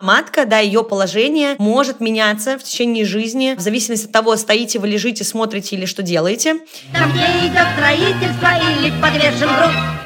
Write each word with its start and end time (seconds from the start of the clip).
Матка, 0.00 0.46
да, 0.46 0.60
ее 0.60 0.84
положение 0.84 1.56
может 1.58 1.98
меняться 1.98 2.56
в 2.56 2.62
течение 2.62 3.04
жизни, 3.04 3.54
в 3.56 3.60
зависимости 3.60 4.06
от 4.06 4.12
того, 4.12 4.36
стоите 4.36 4.78
вы, 4.78 4.86
лежите, 4.86 5.24
смотрите 5.24 5.74
или 5.74 5.86
что 5.86 6.02
делаете. 6.02 6.60
Там, 6.92 7.10
где 7.10 7.24
идет 7.48 7.66
строительство 7.74 8.48
или 8.78 8.92
подвешен 9.02 9.48
друг. 9.48 9.97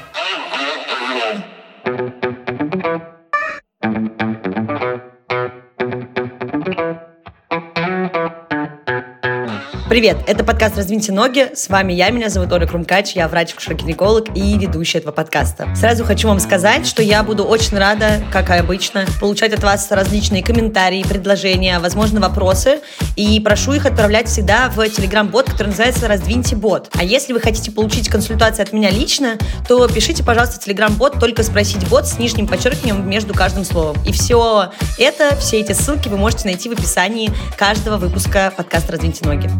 Привет, 9.92 10.16
это 10.26 10.42
подкаст 10.42 10.78
«Раздвиньте 10.78 11.12
ноги». 11.12 11.50
С 11.54 11.68
вами 11.68 11.92
я, 11.92 12.08
меня 12.08 12.30
зовут 12.30 12.50
Оля 12.50 12.66
Крумкач, 12.66 13.12
я 13.12 13.28
врач-гинеколог 13.28 14.34
и 14.34 14.56
ведущая 14.56 15.00
этого 15.00 15.12
подкаста. 15.12 15.68
Сразу 15.76 16.02
хочу 16.02 16.28
вам 16.28 16.40
сказать, 16.40 16.86
что 16.86 17.02
я 17.02 17.22
буду 17.22 17.44
очень 17.44 17.76
рада, 17.76 18.22
как 18.32 18.48
и 18.48 18.54
обычно, 18.54 19.04
получать 19.20 19.52
от 19.52 19.62
вас 19.62 19.90
различные 19.90 20.42
комментарии, 20.42 21.04
предложения, 21.06 21.78
возможно, 21.78 22.20
вопросы. 22.20 22.80
И 23.16 23.38
прошу 23.40 23.74
их 23.74 23.84
отправлять 23.84 24.28
всегда 24.28 24.70
в 24.74 24.88
телеграм-бот, 24.88 25.50
который 25.50 25.68
называется 25.68 26.08
«Раздвиньте 26.08 26.56
бот». 26.56 26.88
А 26.98 27.04
если 27.04 27.34
вы 27.34 27.40
хотите 27.40 27.70
получить 27.70 28.08
консультацию 28.08 28.62
от 28.62 28.72
меня 28.72 28.88
лично, 28.88 29.36
то 29.68 29.86
пишите, 29.88 30.24
пожалуйста, 30.24 30.58
телеграм-бот 30.58 31.20
«Только 31.20 31.42
спросить 31.42 31.86
бот» 31.90 32.08
с 32.08 32.18
нижним 32.18 32.48
подчеркиванием 32.48 33.06
между 33.06 33.34
каждым 33.34 33.66
словом. 33.66 33.98
И 34.06 34.12
все 34.12 34.70
это, 34.96 35.36
все 35.36 35.60
эти 35.60 35.72
ссылки 35.72 36.08
вы 36.08 36.16
можете 36.16 36.46
найти 36.46 36.70
в 36.70 36.72
описании 36.72 37.30
каждого 37.58 37.98
выпуска 37.98 38.54
подкаста 38.56 38.92
«Раздвиньте 38.92 39.26
ноги». 39.26 39.50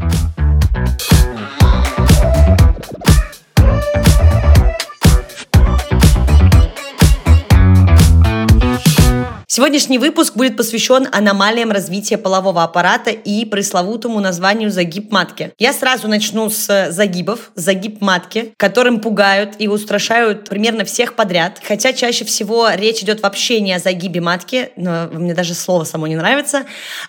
Сегодняшний 9.55 9.99
выпуск 9.99 10.35
будет 10.35 10.57
посвящен 10.57 11.07
аномалиям 11.13 11.73
развития 11.73 12.17
полового 12.17 12.63
аппарата 12.63 13.11
и 13.11 13.45
пресловутому 13.45 14.19
названию 14.19 14.71
загиб 14.71 15.13
матки. 15.13 15.53
Я 15.59 15.75
сразу 15.75 16.09
начну 16.09 16.49
с 16.49 16.89
загибов, 16.91 17.51
загиб 17.55 18.01
матки, 18.01 18.55
которым 18.57 18.99
пугают 18.99 19.57
и 19.59 19.69
устрашают 19.69 20.49
примерно 20.49 20.87
всех 20.87 21.17
подряд. 21.17 21.61
Хотя 21.69 21.93
чаще 21.93 22.25
всего 22.25 22.71
речь 22.71 23.03
идет 23.03 23.23
вообще 23.23 23.61
не 23.61 23.75
о 23.75 23.79
загибе 23.79 24.23
матки, 24.23 24.71
но 24.77 25.11
мне 25.13 25.35
даже 25.35 25.53
слово 25.53 25.85
само 25.85 26.07
не 26.07 26.17
нравится, 26.17 26.65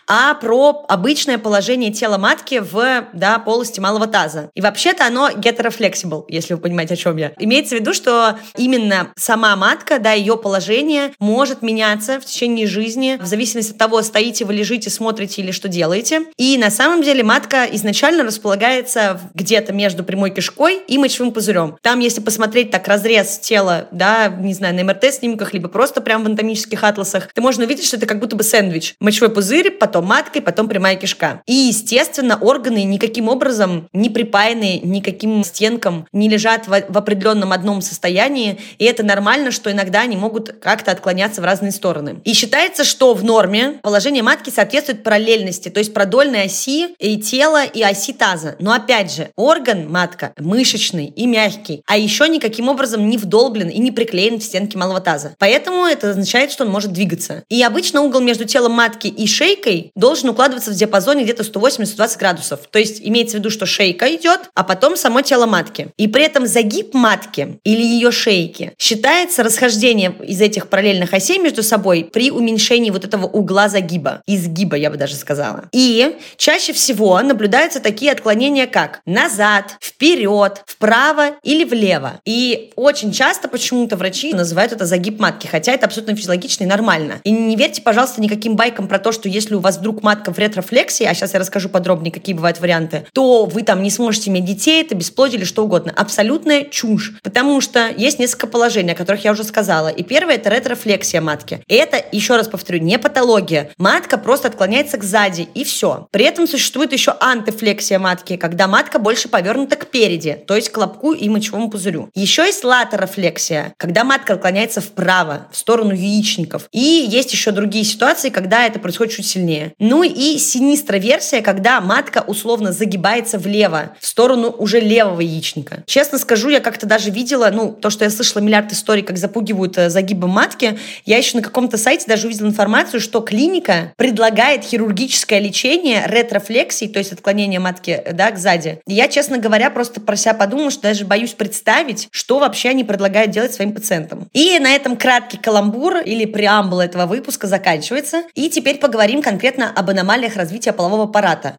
а 0.06 0.34
про 0.34 0.84
обычное 0.90 1.38
положение 1.38 1.94
тела 1.94 2.18
матки 2.18 2.60
в 2.60 3.08
да, 3.14 3.40
полости 3.40 3.80
малого 3.80 4.08
таза. 4.08 4.50
И 4.54 4.60
вообще-то 4.60 5.08
оно 5.08 5.30
гетерофлексибл, 5.32 6.26
если 6.28 6.56
вы 6.56 6.60
понимаете, 6.60 6.96
о 6.96 6.98
чем 6.98 7.16
я. 7.16 7.32
Имеется 7.40 7.78
в 7.78 7.80
виду, 7.80 7.94
что 7.94 8.38
именно 8.58 9.14
сама 9.16 9.56
матка, 9.56 9.98
да, 9.98 10.12
ее 10.12 10.36
положение 10.36 11.14
может 11.20 11.62
меняться 11.62 12.20
в 12.20 12.33
течение 12.34 12.68
жизни, 12.68 13.18
в 13.22 13.26
зависимости 13.26 13.72
от 13.72 13.78
того, 13.78 14.02
стоите 14.02 14.46
вы, 14.46 14.54
лежите, 14.54 14.90
смотрите 14.90 15.42
или 15.42 15.52
что 15.52 15.68
делаете. 15.68 16.24
И 16.38 16.58
на 16.58 16.72
самом 16.72 17.04
деле 17.04 17.24
матка 17.24 17.66
изначально 17.72 18.24
располагается 18.24 19.20
где-то 19.34 19.74
между 19.74 20.04
прямой 20.04 20.32
кишкой 20.32 20.80
и 20.88 20.98
мочевым 20.98 21.32
пузырем. 21.32 21.78
Там, 21.82 22.00
если 22.00 22.22
посмотреть 22.22 22.72
так 22.72 22.88
разрез 22.88 23.40
тела, 23.40 23.88
да, 23.92 24.28
не 24.28 24.54
знаю, 24.54 24.76
на 24.76 24.84
МРТ-снимках, 24.84 25.54
либо 25.54 25.70
просто 25.70 26.02
прям 26.02 26.24
в 26.24 26.26
анатомических 26.26 26.84
атласах, 26.84 27.30
ты 27.34 27.42
можно 27.42 27.66
увидеть, 27.66 27.86
что 27.86 27.98
это 27.98 28.06
как 28.06 28.20
будто 28.20 28.36
бы 28.36 28.44
сэндвич. 28.44 28.96
Мочевой 29.00 29.30
пузырь, 29.30 29.70
потом 29.72 30.06
матка 30.06 30.40
и 30.40 30.42
потом 30.42 30.68
прямая 30.68 30.96
кишка. 30.96 31.42
И, 31.46 31.54
естественно, 31.54 32.38
органы 32.40 32.84
никаким 32.84 33.30
образом 33.30 33.88
не 33.94 34.10
припаяны 34.10 34.80
никаким 34.84 35.44
стенкам, 35.44 36.08
не 36.12 36.30
лежат 36.30 36.68
в, 36.68 36.84
в 36.90 36.98
определенном 36.98 37.52
одном 37.52 37.82
состоянии, 37.82 38.58
и 38.80 38.86
это 38.86 39.04
нормально, 39.04 39.52
что 39.52 39.72
иногда 39.72 40.02
они 40.02 40.18
могут 40.18 40.52
как-то 40.60 40.92
отклоняться 40.92 41.42
в 41.42 41.46
разные 41.46 41.72
стороны. 41.72 42.22
И 42.24 42.34
считается, 42.34 42.84
что 42.84 43.14
в 43.14 43.24
норме 43.24 43.80
положение 43.82 44.24
матки 44.24 44.50
соответствует 44.50 45.04
параллельности, 45.04 45.70
то 45.70 45.80
есть 45.80 45.94
продольной 45.94 46.44
оси 46.44 46.96
и 47.00 47.18
тела, 47.18 47.64
и 47.66 47.82
оси 47.82 48.14
таза. 48.14 48.56
Но 48.60 48.74
опять 48.74 49.14
же, 49.14 49.30
орган 49.36 49.90
матка 49.90 50.34
мышечный 50.38 51.08
и 51.08 51.26
мягкий, 51.26 51.84
а 51.88 51.98
еще 51.98 52.28
никаким 52.28 52.70
образом 52.70 53.10
не 53.10 53.18
вдолблен 53.18 53.70
и 53.70 53.80
не 53.80 53.92
приклеен 53.92 54.40
в 54.40 54.44
стенки 54.44 54.78
малого 54.78 55.02
таза. 55.02 55.36
Поэтому 55.40 55.86
это 55.86 56.12
означает, 56.12 56.52
что 56.52 56.64
он 56.64 56.72
может 56.72 56.94
двигаться. 56.94 57.44
И 57.50 57.62
обычно 57.64 58.02
угол 58.02 58.22
между 58.22 58.46
телом 58.46 58.74
матки 58.74 59.08
и 59.08 59.28
шейкой 59.28 59.92
должен 59.96 60.30
укладываться 60.30 60.72
в 60.72 60.76
диапазоне 60.76 61.24
где-то 61.24 61.44
180-120 61.44 62.20
градусов. 62.20 62.60
То 62.72 62.80
есть 62.80 63.02
имеется 63.04 63.38
в 63.38 63.40
виду, 63.40 63.50
что 63.50 63.66
шейка 63.66 64.14
идет, 64.16 64.42
а 64.56 64.64
потом 64.64 64.96
само 64.96 65.22
тело 65.22 65.46
матки. 65.46 65.90
И 65.98 66.08
при 66.08 66.24
этом 66.24 66.48
загиб 66.48 66.94
матки 66.94 67.60
или 67.64 67.82
ее 67.82 68.12
шейки 68.12 68.74
считается 68.78 69.44
расхождение 69.44 70.14
из 70.24 70.42
этих 70.42 70.70
параллельных 70.70 71.14
осей 71.14 71.40
между 71.40 71.64
собой 71.64 72.10
при 72.14 72.32
уменьшении 72.32 72.92
вот 72.92 73.04
этого 73.04 73.26
угла 73.26 73.68
загиба, 73.68 74.22
изгиба, 74.28 74.78
я 74.78 74.90
бы 74.90 74.98
даже 74.98 75.16
сказала. 75.16 75.66
И 75.74 76.16
чаще 76.38 76.72
всего 76.72 77.20
наблюдаются 77.22 77.80
такие 77.80 78.12
отклонения, 78.12 78.68
как 78.68 79.02
назад, 79.06 79.76
вперед, 79.82 80.64
вправо 80.66 81.32
или 81.44 81.66
влево. 81.66 82.22
И 82.26 82.72
очень 82.76 83.12
часто 83.12 83.48
почему-то 83.48 83.98
врачи 83.98 84.34
называют 84.34 84.72
это 84.72 84.86
загиб 84.86 85.20
матки, 85.20 85.48
хотя 85.48 85.74
это 85.74 85.88
абсолютно 85.88 86.16
физиологично 86.16 86.64
и 86.64 86.68
нормально. 86.68 87.20
И 87.24 87.32
не 87.32 87.56
верьте, 87.56 87.82
пожалуйста, 87.82 88.22
никаким 88.22 88.56
байкам 88.56 88.88
про 88.88 89.00
то, 89.00 89.12
что 89.12 89.28
если 89.28 89.56
у 89.56 89.60
вас 89.60 89.78
вдруг 89.78 90.04
матка 90.04 90.32
в 90.32 90.38
ретрофлексии, 90.38 91.06
а 91.06 91.14
сейчас 91.16 91.34
я 91.34 91.40
расскажу 91.40 91.70
подробнее, 91.70 92.12
какие 92.12 92.36
бывают 92.36 92.60
варианты, 92.60 93.08
то 93.14 93.46
вы 93.46 93.64
там 93.64 93.82
не 93.82 93.90
сможете 93.90 94.30
иметь 94.30 94.46
детей, 94.46 94.84
это 94.84 94.94
бесплодие 94.94 95.40
или 95.40 95.46
что 95.46 95.64
угодно. 95.64 95.92
Абсолютная 95.96 96.66
чушь. 96.66 97.14
Потому 97.24 97.60
что 97.60 97.90
есть 97.98 98.20
несколько 98.20 98.48
положений, 98.48 98.92
о 98.92 98.96
которых 98.96 99.24
я 99.24 99.32
уже 99.32 99.44
сказала. 99.44 99.88
И 99.88 100.04
первое– 100.04 100.36
это 100.36 100.50
ретрофлексия 100.50 101.22
матки. 101.22 101.64
И 101.68 101.76
еще 102.12 102.36
раз 102.36 102.48
повторю, 102.48 102.80
не 102.80 103.00
патология. 103.00 103.72
Матка 103.78 104.18
просто 104.18 104.48
отклоняется 104.48 104.98
к 104.98 105.04
сзади, 105.04 105.48
и 105.54 105.64
все. 105.64 106.08
При 106.12 106.26
этом 106.26 106.48
существует 106.48 106.94
еще 106.94 107.16
антифлексия 107.20 108.00
матки, 108.00 108.38
когда 108.38 108.68
матка 108.68 109.00
больше 109.00 109.30
повернута 109.30 109.76
к 109.76 109.88
переди, 109.88 110.34
то 110.34 110.56
есть 110.56 110.70
к 110.70 110.78
лобку 110.78 111.14
и 111.14 111.30
мочевому 111.30 111.70
пузырю. 111.70 112.10
Еще 112.14 112.44
есть 112.44 112.64
латерофлексия, 112.64 113.74
когда 113.78 114.04
матка 114.04 114.34
отклоняется 114.34 114.82
вправо, 114.82 115.48
в 115.52 115.58
сторону 115.58 115.94
яичников. 115.94 116.68
И 116.72 116.80
есть 116.80 117.32
еще 117.32 117.52
другие 117.52 117.86
ситуации, 117.86 118.30
когда 118.30 118.66
это 118.66 118.80
происходит 118.80 119.14
чуть 119.14 119.28
сильнее. 119.28 119.74
Ну 119.80 120.04
и 120.04 120.38
синистроверсия, 120.38 121.42
когда 121.42 121.82
матка 121.82 122.24
условно 122.26 122.72
загибается 122.72 123.38
влево, 123.38 123.96
в 124.00 124.06
сторону 124.06 124.50
уже 124.50 124.80
левого 124.80 125.22
яичника. 125.22 125.84
Честно 125.86 126.18
скажу, 126.18 126.50
я 126.50 126.60
как-то 126.60 126.86
даже 126.86 127.10
видела, 127.10 127.50
ну, 127.54 127.72
то, 127.72 127.90
что 127.90 128.06
я 128.06 128.10
слышала 128.10 128.42
миллиард 128.42 128.72
историй, 128.72 129.04
как 129.04 129.18
запугивают 129.18 129.78
э, 129.78 129.90
загибы 129.90 130.28
матки, 130.28 130.78
я 131.06 131.18
еще 131.18 131.38
на 131.38 131.44
каком-то 131.44 131.78
сайте 131.78 131.93
даже 132.08 132.28
увидела 132.28 132.48
информацию, 132.48 133.00
что 133.00 133.22
клиника 133.22 133.94
предлагает 133.98 134.64
хирургическое 134.64 135.40
лечение 135.40 136.04
ретрофлексии, 136.06 136.88
то 136.88 137.00
есть 137.00 137.14
отклонение 137.14 137.60
матки 137.60 138.04
да, 138.12 138.32
к 138.32 138.38
сзади. 138.38 138.80
Я, 138.86 139.08
честно 139.08 139.38
говоря, 139.38 139.70
просто 139.70 140.02
про 140.02 140.16
себя 140.16 140.34
подумала, 140.34 140.72
что 140.72 140.84
даже 140.84 141.06
боюсь 141.06 141.34
представить, 141.34 142.08
что 142.12 142.40
вообще 142.40 142.70
они 142.70 142.84
предлагают 142.84 143.32
делать 143.32 143.54
своим 143.54 143.74
пациентам. 143.74 144.28
И 144.34 144.58
на 144.60 144.72
этом 144.76 144.98
краткий 144.98 145.38
каламбур 145.38 145.98
или 145.98 146.26
преамбул 146.26 146.80
этого 146.80 147.06
выпуска 147.06 147.48
заканчивается. 147.48 148.24
И 148.34 148.50
теперь 148.50 148.78
поговорим 148.78 149.22
конкретно 149.22 149.72
об 149.72 149.90
аномалиях 149.90 150.36
развития 150.36 150.74
полового 150.74 151.04
аппарата. 151.04 151.58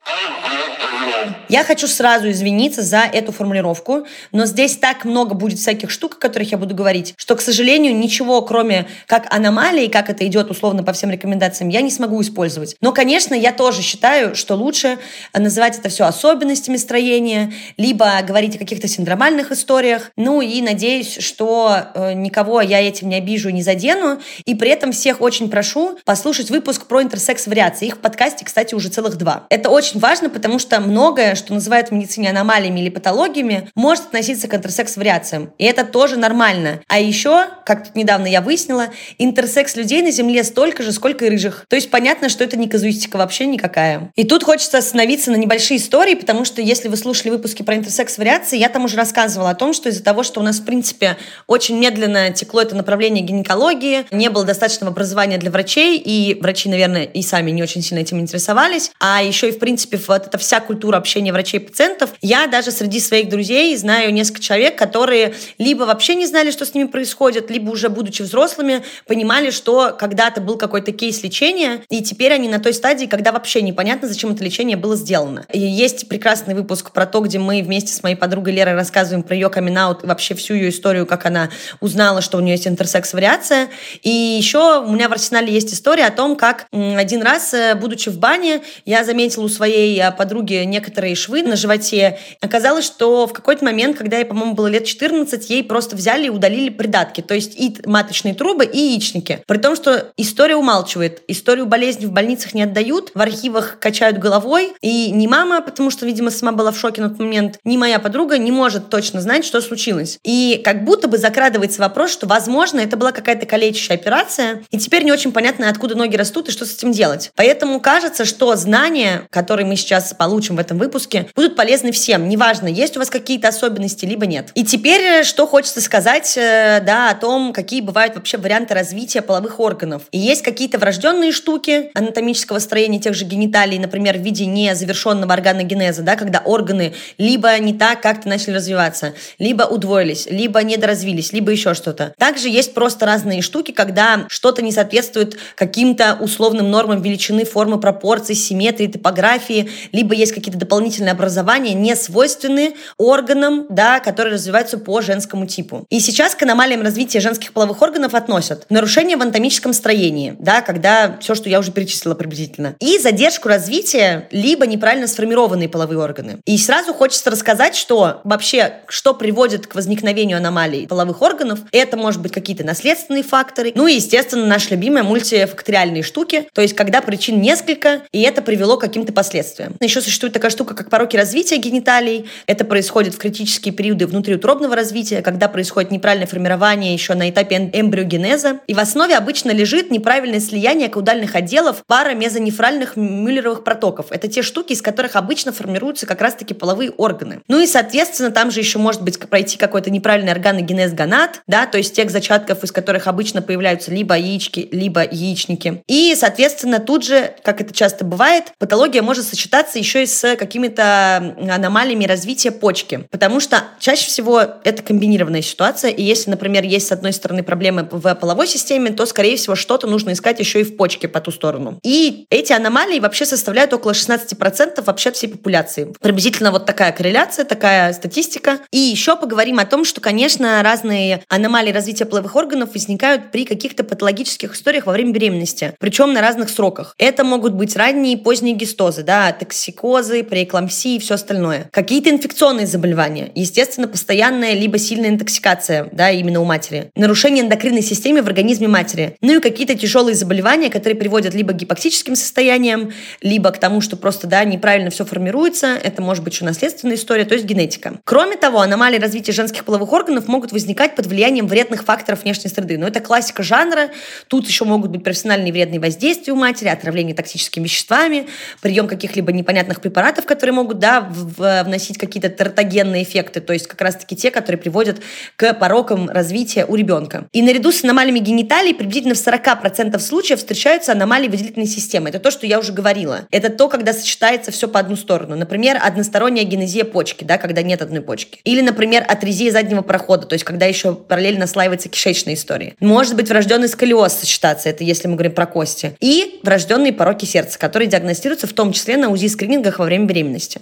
Я 1.48 1.64
хочу 1.64 1.86
сразу 1.86 2.30
извиниться 2.30 2.82
за 2.82 3.00
эту 3.00 3.32
формулировку, 3.32 4.06
но 4.32 4.46
здесь 4.46 4.76
так 4.76 5.04
много 5.04 5.34
будет 5.34 5.58
всяких 5.58 5.90
штук, 5.90 6.16
о 6.16 6.20
которых 6.20 6.52
я 6.52 6.58
буду 6.58 6.74
говорить, 6.74 7.14
что, 7.16 7.36
к 7.36 7.40
сожалению, 7.40 7.96
ничего, 7.96 8.42
кроме 8.42 8.86
как 9.06 9.32
аномалии, 9.32 9.88
как 9.88 10.10
это 10.10 10.26
идет 10.26 10.50
условно 10.50 10.82
по 10.82 10.92
всем 10.92 11.10
рекомендациям, 11.10 11.68
я 11.68 11.80
не 11.80 11.90
смогу 11.90 12.20
использовать. 12.22 12.76
Но, 12.80 12.92
конечно, 12.92 13.34
я 13.34 13.52
тоже 13.52 13.82
считаю, 13.82 14.34
что 14.34 14.54
лучше 14.54 14.98
называть 15.32 15.78
это 15.78 15.88
все 15.88 16.04
особенностями 16.04 16.76
строения, 16.76 17.52
либо 17.76 18.10
говорить 18.26 18.56
о 18.56 18.58
каких-то 18.58 18.88
синдромальных 18.88 19.52
историях. 19.52 20.10
Ну 20.16 20.40
и 20.40 20.60
надеюсь, 20.62 21.18
что 21.20 21.76
э, 21.94 22.12
никого 22.14 22.60
я 22.60 22.80
этим 22.80 23.08
не 23.08 23.16
обижу 23.16 23.48
и 23.48 23.52
не 23.52 23.62
задену. 23.62 24.20
И 24.44 24.54
при 24.54 24.70
этом 24.70 24.92
всех 24.92 25.20
очень 25.20 25.50
прошу 25.50 25.98
послушать 26.04 26.50
выпуск 26.50 26.86
про 26.86 27.02
интерсекс-вариации. 27.02 27.86
Их 27.86 27.96
в 27.96 27.98
подкасте, 27.98 28.44
кстати, 28.44 28.74
уже 28.74 28.88
целых 28.88 29.16
два. 29.16 29.46
Это 29.50 29.70
очень 29.70 30.00
важно, 30.00 30.30
потому 30.30 30.58
что 30.58 30.80
многое, 31.14 31.36
что 31.36 31.54
называют 31.54 31.90
в 31.90 31.92
медицине 31.92 32.30
аномалиями 32.30 32.80
или 32.80 32.88
патологиями, 32.88 33.70
может 33.76 34.06
относиться 34.06 34.48
к 34.48 34.54
интерсекс-вариациям. 34.54 35.52
И 35.58 35.64
это 35.64 35.84
тоже 35.84 36.16
нормально. 36.16 36.80
А 36.88 36.98
еще, 36.98 37.46
как 37.64 37.84
тут 37.84 37.94
недавно 37.94 38.26
я 38.26 38.40
выяснила, 38.40 38.88
интерсекс 39.18 39.76
людей 39.76 40.02
на 40.02 40.10
Земле 40.10 40.42
столько 40.42 40.82
же, 40.82 40.90
сколько 40.90 41.24
и 41.26 41.30
рыжих. 41.30 41.66
То 41.68 41.76
есть 41.76 41.88
понятно, 41.88 42.28
что 42.28 42.42
это 42.42 42.56
не 42.56 42.68
казуистика 42.68 43.16
вообще 43.16 43.46
никакая. 43.46 44.10
И 44.16 44.24
тут 44.24 44.42
хочется 44.42 44.78
остановиться 44.78 45.30
на 45.30 45.36
небольшие 45.36 45.78
истории, 45.78 46.16
потому 46.16 46.44
что 46.44 46.60
если 46.60 46.88
вы 46.88 46.96
слушали 46.96 47.30
выпуски 47.30 47.62
про 47.62 47.76
интерсекс-вариации, 47.76 48.58
я 48.58 48.68
там 48.68 48.84
уже 48.84 48.96
рассказывала 48.96 49.50
о 49.50 49.54
том, 49.54 49.72
что 49.72 49.90
из-за 49.90 50.02
того, 50.02 50.24
что 50.24 50.40
у 50.40 50.42
нас, 50.42 50.58
в 50.58 50.64
принципе, 50.64 51.16
очень 51.46 51.78
медленно 51.78 52.32
текло 52.32 52.62
это 52.62 52.74
направление 52.74 53.22
гинекологии, 53.22 54.04
не 54.10 54.30
было 54.30 54.44
достаточного 54.44 54.90
образования 54.90 55.38
для 55.38 55.52
врачей, 55.52 55.96
и 55.96 56.36
врачи, 56.40 56.68
наверное, 56.68 57.04
и 57.04 57.22
сами 57.22 57.52
не 57.52 57.62
очень 57.62 57.82
сильно 57.82 58.02
этим 58.02 58.18
интересовались, 58.18 58.90
а 58.98 59.22
еще 59.22 59.48
и, 59.48 59.52
в 59.52 59.60
принципе, 59.60 60.00
вот 60.08 60.26
эта 60.26 60.38
вся 60.38 60.58
культура 60.58 61.03
общения 61.04 61.32
врачей 61.32 61.60
и 61.60 61.62
пациентов. 61.62 62.14
Я 62.22 62.46
даже 62.46 62.70
среди 62.70 62.98
своих 62.98 63.28
друзей 63.28 63.76
знаю 63.76 64.12
несколько 64.12 64.40
человек, 64.40 64.78
которые 64.78 65.34
либо 65.58 65.82
вообще 65.82 66.14
не 66.14 66.26
знали, 66.26 66.50
что 66.50 66.64
с 66.64 66.72
ними 66.72 66.86
происходит, 66.86 67.50
либо 67.50 67.70
уже 67.70 67.90
будучи 67.90 68.22
взрослыми, 68.22 68.82
понимали, 69.06 69.50
что 69.50 69.94
когда-то 69.98 70.40
был 70.40 70.56
какой-то 70.56 70.92
кейс 70.92 71.22
лечения, 71.22 71.82
и 71.90 72.02
теперь 72.02 72.32
они 72.32 72.48
на 72.48 72.58
той 72.58 72.72
стадии, 72.72 73.04
когда 73.04 73.32
вообще 73.32 73.60
непонятно, 73.60 74.08
зачем 74.08 74.32
это 74.32 74.42
лечение 74.42 74.78
было 74.78 74.96
сделано. 74.96 75.44
И 75.52 75.60
есть 75.60 76.08
прекрасный 76.08 76.54
выпуск 76.54 76.90
про 76.92 77.04
то, 77.04 77.20
где 77.20 77.38
мы 77.38 77.62
вместе 77.62 77.92
с 77.92 78.02
моей 78.02 78.16
подругой 78.16 78.54
Лерой 78.54 78.74
рассказываем 78.74 79.22
про 79.22 79.34
ее 79.34 79.50
камин 79.50 79.74
вообще 79.74 80.34
всю 80.34 80.54
ее 80.54 80.68
историю, 80.68 81.04
как 81.04 81.26
она 81.26 81.50
узнала, 81.80 82.20
что 82.20 82.38
у 82.38 82.40
нее 82.40 82.52
есть 82.52 82.68
интерсекс-вариация. 82.68 83.68
И 84.02 84.08
еще 84.08 84.80
у 84.80 84.92
меня 84.92 85.08
в 85.08 85.12
арсенале 85.12 85.52
есть 85.52 85.72
история 85.74 86.06
о 86.06 86.10
том, 86.10 86.36
как 86.36 86.66
один 86.72 87.22
раз, 87.22 87.52
э, 87.54 87.74
будучи 87.74 88.08
в 88.08 88.18
бане, 88.18 88.62
я 88.84 89.04
заметила 89.04 89.44
у 89.44 89.48
своей 89.48 89.98
э, 90.00 90.12
подруги 90.12 90.62
некоторые 90.64 90.93
швы 91.14 91.42
на 91.42 91.56
животе. 91.56 92.18
Оказалось, 92.40 92.84
что 92.84 93.26
в 93.26 93.32
какой-то 93.32 93.64
момент, 93.64 93.96
когда 93.96 94.18
ей, 94.18 94.24
по-моему, 94.24 94.54
было 94.54 94.66
лет 94.66 94.84
14, 94.84 95.50
ей 95.50 95.64
просто 95.64 95.96
взяли 95.96 96.26
и 96.26 96.30
удалили 96.30 96.68
придатки, 96.70 97.20
то 97.20 97.34
есть 97.34 97.58
и 97.58 97.76
маточные 97.84 98.34
трубы, 98.34 98.64
и 98.64 98.78
яичники. 98.78 99.42
При 99.46 99.58
том, 99.58 99.76
что 99.76 100.12
история 100.16 100.56
умалчивает, 100.56 101.22
историю 101.28 101.66
болезни 101.66 102.06
в 102.06 102.12
больницах 102.12 102.54
не 102.54 102.62
отдают, 102.62 103.12
в 103.14 103.20
архивах 103.20 103.78
качают 103.78 104.18
головой, 104.18 104.72
и 104.80 105.10
ни 105.10 105.26
мама, 105.26 105.60
потому 105.60 105.90
что, 105.90 106.06
видимо, 106.06 106.30
сама 106.30 106.52
была 106.52 106.70
в 106.70 106.78
шоке 106.78 107.00
на 107.00 107.10
тот 107.10 107.18
момент, 107.18 107.58
ни 107.64 107.76
моя 107.76 107.98
подруга 107.98 108.38
не 108.38 108.52
может 108.52 108.90
точно 108.90 109.20
знать, 109.20 109.44
что 109.44 109.60
случилось. 109.60 110.18
И 110.24 110.60
как 110.64 110.84
будто 110.84 111.08
бы 111.08 111.18
закрадывается 111.18 111.80
вопрос, 111.80 112.10
что, 112.10 112.26
возможно, 112.26 112.80
это 112.80 112.96
была 112.96 113.12
какая-то 113.12 113.46
калечащая 113.46 113.96
операция, 113.96 114.62
и 114.70 114.78
теперь 114.78 115.04
не 115.04 115.12
очень 115.12 115.32
понятно, 115.32 115.68
откуда 115.68 115.94
ноги 115.94 116.16
растут 116.16 116.48
и 116.48 116.52
что 116.52 116.66
с 116.66 116.74
этим 116.74 116.92
делать. 116.92 117.30
Поэтому 117.36 117.80
кажется, 117.80 118.24
что 118.24 118.54
знания, 118.56 119.26
которые 119.30 119.66
мы 119.66 119.76
сейчас 119.76 120.14
получим 120.14 120.56
в 120.56 120.58
этом 120.58 120.78
выпуске, 120.84 121.26
будут 121.34 121.56
полезны 121.56 121.92
всем. 121.92 122.28
Неважно, 122.28 122.68
есть 122.68 122.96
у 122.96 123.00
вас 123.00 123.10
какие-то 123.10 123.48
особенности, 123.48 124.04
либо 124.04 124.26
нет. 124.26 124.50
И 124.54 124.64
теперь, 124.64 125.00
э, 125.02 125.24
что 125.24 125.46
хочется 125.46 125.80
сказать, 125.80 126.36
э, 126.36 126.80
да, 126.84 127.10
о 127.10 127.14
том, 127.14 127.52
какие 127.52 127.80
бывают 127.80 128.14
вообще 128.14 128.36
варианты 128.38 128.74
развития 128.74 129.22
половых 129.22 129.60
органов. 129.60 130.02
И 130.12 130.18
есть 130.18 130.42
какие-то 130.42 130.78
врожденные 130.78 131.32
штуки 131.32 131.90
анатомического 131.94 132.58
строения 132.58 132.98
тех 133.00 133.14
же 133.14 133.24
гениталий, 133.24 133.78
например, 133.78 134.18
в 134.18 134.22
виде 134.22 134.46
незавершенного 134.46 135.32
органогенеза, 135.32 136.02
да, 136.02 136.16
когда 136.16 136.40
органы 136.44 136.94
либо 137.18 137.58
не 137.58 137.74
так 137.74 138.00
как-то 138.00 138.28
начали 138.28 138.54
развиваться, 138.54 139.14
либо 139.38 139.62
удвоились, 139.62 140.26
либо 140.30 140.62
недоразвились, 140.62 141.32
либо 141.32 141.50
еще 141.50 141.74
что-то. 141.74 142.14
Также 142.18 142.48
есть 142.48 142.74
просто 142.74 143.06
разные 143.06 143.42
штуки, 143.42 143.72
когда 143.72 144.26
что-то 144.28 144.62
не 144.62 144.72
соответствует 144.72 145.36
каким-то 145.54 146.18
условным 146.20 146.70
нормам 146.70 147.02
величины, 147.02 147.44
формы, 147.44 147.80
пропорций, 147.80 148.34
симметрии, 148.34 148.86
топографии, 148.86 149.70
либо 149.92 150.14
есть 150.14 150.32
какие-то 150.32 150.58
дополнительные 150.58 150.73
образования, 151.10 151.74
не 151.74 151.94
свойственные 151.96 152.72
органам, 152.96 153.66
да, 153.68 154.00
которые 154.00 154.34
развиваются 154.34 154.78
по 154.78 155.00
женскому 155.00 155.46
типу. 155.46 155.86
И 155.90 156.00
сейчас 156.00 156.34
к 156.34 156.42
аномалиям 156.42 156.82
развития 156.82 157.20
женских 157.20 157.52
половых 157.52 157.82
органов 157.82 158.14
относят 158.14 158.66
нарушение 158.70 159.16
в 159.16 159.22
анатомическом 159.22 159.72
строении, 159.72 160.36
да, 160.38 160.60
когда 160.60 161.16
все, 161.20 161.34
что 161.34 161.48
я 161.48 161.58
уже 161.58 161.72
перечислила 161.72 162.14
приблизительно, 162.14 162.74
и 162.80 162.98
задержку 162.98 163.48
развития, 163.48 164.28
либо 164.30 164.66
неправильно 164.66 165.06
сформированные 165.06 165.68
половые 165.68 165.98
органы. 165.98 166.38
И 166.44 166.58
сразу 166.58 166.94
хочется 166.94 167.30
рассказать, 167.30 167.76
что 167.76 168.20
вообще, 168.24 168.80
что 168.88 169.14
приводит 169.14 169.66
к 169.66 169.74
возникновению 169.74 170.38
аномалий 170.38 170.86
половых 170.86 171.22
органов, 171.22 171.60
это 171.72 171.96
может 171.96 172.20
быть 172.20 172.32
какие-то 172.32 172.64
наследственные 172.64 173.22
факторы, 173.22 173.72
ну 173.74 173.86
и, 173.86 173.94
естественно, 173.94 174.46
наша 174.46 174.70
любимая 174.70 175.02
мультифакториальные 175.02 176.02
штуки, 176.02 176.48
то 176.52 176.62
есть 176.62 176.74
когда 176.74 177.00
причин 177.00 177.40
несколько, 177.40 178.02
и 178.12 178.22
это 178.22 178.42
привело 178.42 178.76
к 178.76 178.80
каким-то 178.80 179.12
последствиям. 179.12 179.76
Еще 179.80 180.00
существует 180.00 180.32
такая 180.32 180.50
штука, 180.54 180.74
как 180.74 180.88
пороки 180.88 181.16
развития 181.16 181.56
гениталий. 181.56 182.26
Это 182.46 182.64
происходит 182.64 183.14
в 183.14 183.18
критические 183.18 183.74
периоды 183.74 184.06
внутриутробного 184.06 184.76
развития, 184.76 185.20
когда 185.20 185.48
происходит 185.48 185.90
неправильное 185.90 186.26
формирование 186.26 186.94
еще 186.94 187.14
на 187.14 187.28
этапе 187.28 187.70
эмбриогенеза. 187.72 188.60
И 188.66 188.74
в 188.74 188.78
основе 188.78 189.16
обычно 189.16 189.50
лежит 189.50 189.90
неправильное 189.90 190.40
слияние 190.40 190.88
каудальных 190.88 191.34
отделов 191.34 191.82
пара 191.86 192.14
мезонефральных 192.14 192.96
мюллеровых 192.96 193.64
протоков. 193.64 194.06
Это 194.10 194.28
те 194.28 194.42
штуки, 194.42 194.72
из 194.72 194.82
которых 194.82 195.16
обычно 195.16 195.52
формируются 195.52 196.06
как 196.06 196.20
раз-таки 196.20 196.54
половые 196.54 196.90
органы. 196.90 197.40
Ну 197.48 197.60
и, 197.60 197.66
соответственно, 197.66 198.30
там 198.30 198.50
же 198.50 198.60
еще 198.60 198.78
может 198.78 199.02
быть 199.02 199.18
пройти 199.18 199.58
какой-то 199.58 199.90
неправильный 199.90 200.32
органогенез 200.32 200.92
гонад, 200.92 201.42
да, 201.46 201.66
то 201.66 201.78
есть 201.78 201.94
тех 201.94 202.10
зачатков, 202.10 202.62
из 202.62 202.72
которых 202.72 203.06
обычно 203.06 203.42
появляются 203.42 203.90
либо 203.90 204.16
яички, 204.16 204.68
либо 204.70 205.04
яичники. 205.04 205.82
И, 205.88 206.14
соответственно, 206.16 206.78
тут 206.78 207.04
же, 207.04 207.34
как 207.42 207.60
это 207.60 207.72
часто 207.72 208.04
бывает, 208.04 208.52
патология 208.58 209.02
может 209.02 209.26
сочетаться 209.26 209.78
еще 209.78 210.02
и 210.02 210.06
с 210.06 210.24
какими-то 210.44 211.36
аномалиями 211.50 212.04
развития 212.04 212.50
почки, 212.50 213.06
потому 213.10 213.40
что 213.40 213.64
чаще 213.78 214.06
всего 214.06 214.40
это 214.64 214.82
комбинированная 214.82 215.42
ситуация, 215.42 215.90
и 215.90 216.02
если, 216.02 216.30
например, 216.30 216.64
есть 216.64 216.88
с 216.88 216.92
одной 216.92 217.12
стороны 217.12 217.42
проблемы 217.42 217.88
в 217.90 218.14
половой 218.14 218.46
системе, 218.46 218.90
то, 218.90 219.06
скорее 219.06 219.36
всего, 219.36 219.54
что-то 219.54 219.86
нужно 219.86 220.12
искать 220.12 220.38
еще 220.38 220.60
и 220.60 220.64
в 220.64 220.76
почке 220.76 221.08
по 221.08 221.20
ту 221.20 221.30
сторону. 221.30 221.78
И 221.82 222.26
эти 222.30 222.52
аномалии 222.52 223.00
вообще 223.00 223.26
составляют 223.26 223.72
около 223.72 223.92
16% 223.92 224.82
вообще 224.84 225.12
всей 225.12 225.28
популяции. 225.28 225.92
Приблизительно 226.00 226.50
вот 226.50 226.66
такая 226.66 226.92
корреляция, 226.92 227.44
такая 227.44 227.92
статистика. 227.92 228.58
И 228.70 228.78
еще 228.78 229.16
поговорим 229.16 229.58
о 229.58 229.64
том, 229.64 229.84
что, 229.84 230.00
конечно, 230.00 230.62
разные 230.62 231.22
аномалии 231.28 231.72
развития 231.72 232.04
половых 232.04 232.36
органов 232.36 232.74
возникают 232.74 233.30
при 233.32 233.44
каких-то 233.44 233.84
патологических 233.84 234.54
историях 234.54 234.86
во 234.86 234.92
время 234.92 235.12
беременности, 235.12 235.74
причем 235.78 236.12
на 236.12 236.20
разных 236.20 236.50
сроках. 236.50 236.94
Это 236.98 237.24
могут 237.24 237.54
быть 237.54 237.76
ранние 237.76 238.14
и 238.14 238.16
поздние 238.16 238.54
гистозы, 238.54 239.02
да, 239.02 239.32
токсикозы, 239.32 240.22
преэклампсии 240.34 240.96
и 240.96 240.98
все 240.98 241.14
остальное. 241.14 241.68
Какие-то 241.70 242.10
инфекционные 242.10 242.66
заболевания, 242.66 243.30
естественно, 243.36 243.86
постоянная 243.86 244.54
либо 244.54 244.78
сильная 244.78 245.10
интоксикация, 245.10 245.88
да, 245.92 246.10
именно 246.10 246.40
у 246.40 246.44
матери. 246.44 246.90
Нарушение 246.96 247.44
эндокринной 247.44 247.82
системы 247.82 248.20
в 248.20 248.26
организме 248.26 248.66
матери. 248.66 249.16
Ну 249.20 249.36
и 249.36 249.40
какие-то 249.40 249.76
тяжелые 249.76 250.16
заболевания, 250.16 250.70
которые 250.70 250.98
приводят 250.98 251.34
либо 251.34 251.52
к 251.52 251.56
гипоксическим 251.56 252.16
состояниям, 252.16 252.92
либо 253.20 253.52
к 253.52 253.58
тому, 253.58 253.80
что 253.80 253.96
просто, 253.96 254.26
да, 254.26 254.42
неправильно 254.42 254.90
все 254.90 255.04
формируется. 255.04 255.78
Это 255.80 256.02
может 256.02 256.24
быть 256.24 256.34
еще 256.34 256.44
наследственная 256.44 256.96
история, 256.96 257.24
то 257.24 257.34
есть 257.34 257.46
генетика. 257.46 258.00
Кроме 258.02 258.36
того, 258.36 258.58
аномалии 258.58 258.98
развития 258.98 259.30
женских 259.30 259.64
половых 259.64 259.92
органов 259.92 260.26
могут 260.26 260.50
возникать 260.50 260.96
под 260.96 261.06
влиянием 261.06 261.46
вредных 261.46 261.84
факторов 261.84 262.24
внешней 262.24 262.50
среды. 262.50 262.76
Но 262.76 262.88
это 262.88 262.98
классика 262.98 263.44
жанра. 263.44 263.90
Тут 264.26 264.48
еще 264.48 264.64
могут 264.64 264.90
быть 264.90 265.04
профессиональные 265.04 265.52
вредные 265.52 265.78
воздействия 265.78 266.32
у 266.32 266.36
матери, 266.36 266.70
отравление 266.70 267.14
токсическими 267.14 267.62
веществами, 267.62 268.26
прием 268.60 268.88
каких-либо 268.88 269.30
непонятных 269.30 269.80
препаратов, 269.80 270.23
которые 270.26 270.54
могут, 270.54 270.78
да, 270.78 271.08
вносить 271.08 271.98
какие-то 271.98 272.28
тертогенные 272.28 273.02
эффекты, 273.02 273.40
то 273.40 273.52
есть 273.52 273.66
как 273.66 273.80
раз-таки 273.80 274.16
те, 274.16 274.30
которые 274.30 274.60
приводят 274.60 274.98
к 275.36 275.52
порокам 275.54 276.08
развития 276.08 276.64
у 276.66 276.76
ребенка. 276.76 277.26
И 277.32 277.42
наряду 277.42 277.72
с 277.72 277.84
аномалиями 277.84 278.18
гениталий 278.18 278.74
приблизительно 278.74 279.14
в 279.14 279.18
40% 279.18 279.98
случаев 279.98 280.38
встречаются 280.38 280.92
аномалии 280.92 281.28
выделительной 281.28 281.66
системы. 281.66 282.08
Это 282.08 282.18
то, 282.18 282.30
что 282.30 282.46
я 282.46 282.58
уже 282.58 282.72
говорила. 282.72 283.26
Это 283.30 283.50
то, 283.50 283.68
когда 283.68 283.92
сочетается 283.92 284.50
все 284.50 284.68
по 284.68 284.80
одну 284.80 284.96
сторону. 284.96 285.36
Например, 285.36 285.78
односторонняя 285.82 286.44
генезия 286.44 286.84
почки, 286.84 287.24
да, 287.24 287.38
когда 287.38 287.62
нет 287.62 287.82
одной 287.82 288.00
почки. 288.02 288.40
Или, 288.44 288.60
например, 288.60 289.04
атрезия 289.06 289.50
заднего 289.50 289.82
прохода, 289.82 290.26
то 290.26 290.34
есть 290.34 290.44
когда 290.44 290.66
еще 290.66 290.94
параллельно 290.94 291.46
слаивается 291.46 291.88
кишечная 291.88 292.34
история. 292.34 292.74
Может 292.80 293.16
быть 293.16 293.28
врожденный 293.28 293.68
сколиоз 293.68 294.12
сочетаться, 294.12 294.68
это 294.68 294.84
если 294.84 295.08
мы 295.08 295.14
говорим 295.14 295.32
про 295.32 295.46
кости. 295.46 295.96
И 296.00 296.40
врожденные 296.42 296.92
пороки 296.92 297.24
сердца, 297.24 297.58
которые 297.58 297.88
диагностируются 297.88 298.46
в 298.46 298.52
том 298.52 298.72
числе 298.72 298.96
на 298.96 299.10
УЗИ-скринингах 299.10 299.78
во 299.78 299.84
время 299.84 300.06
беременности. 300.14 300.60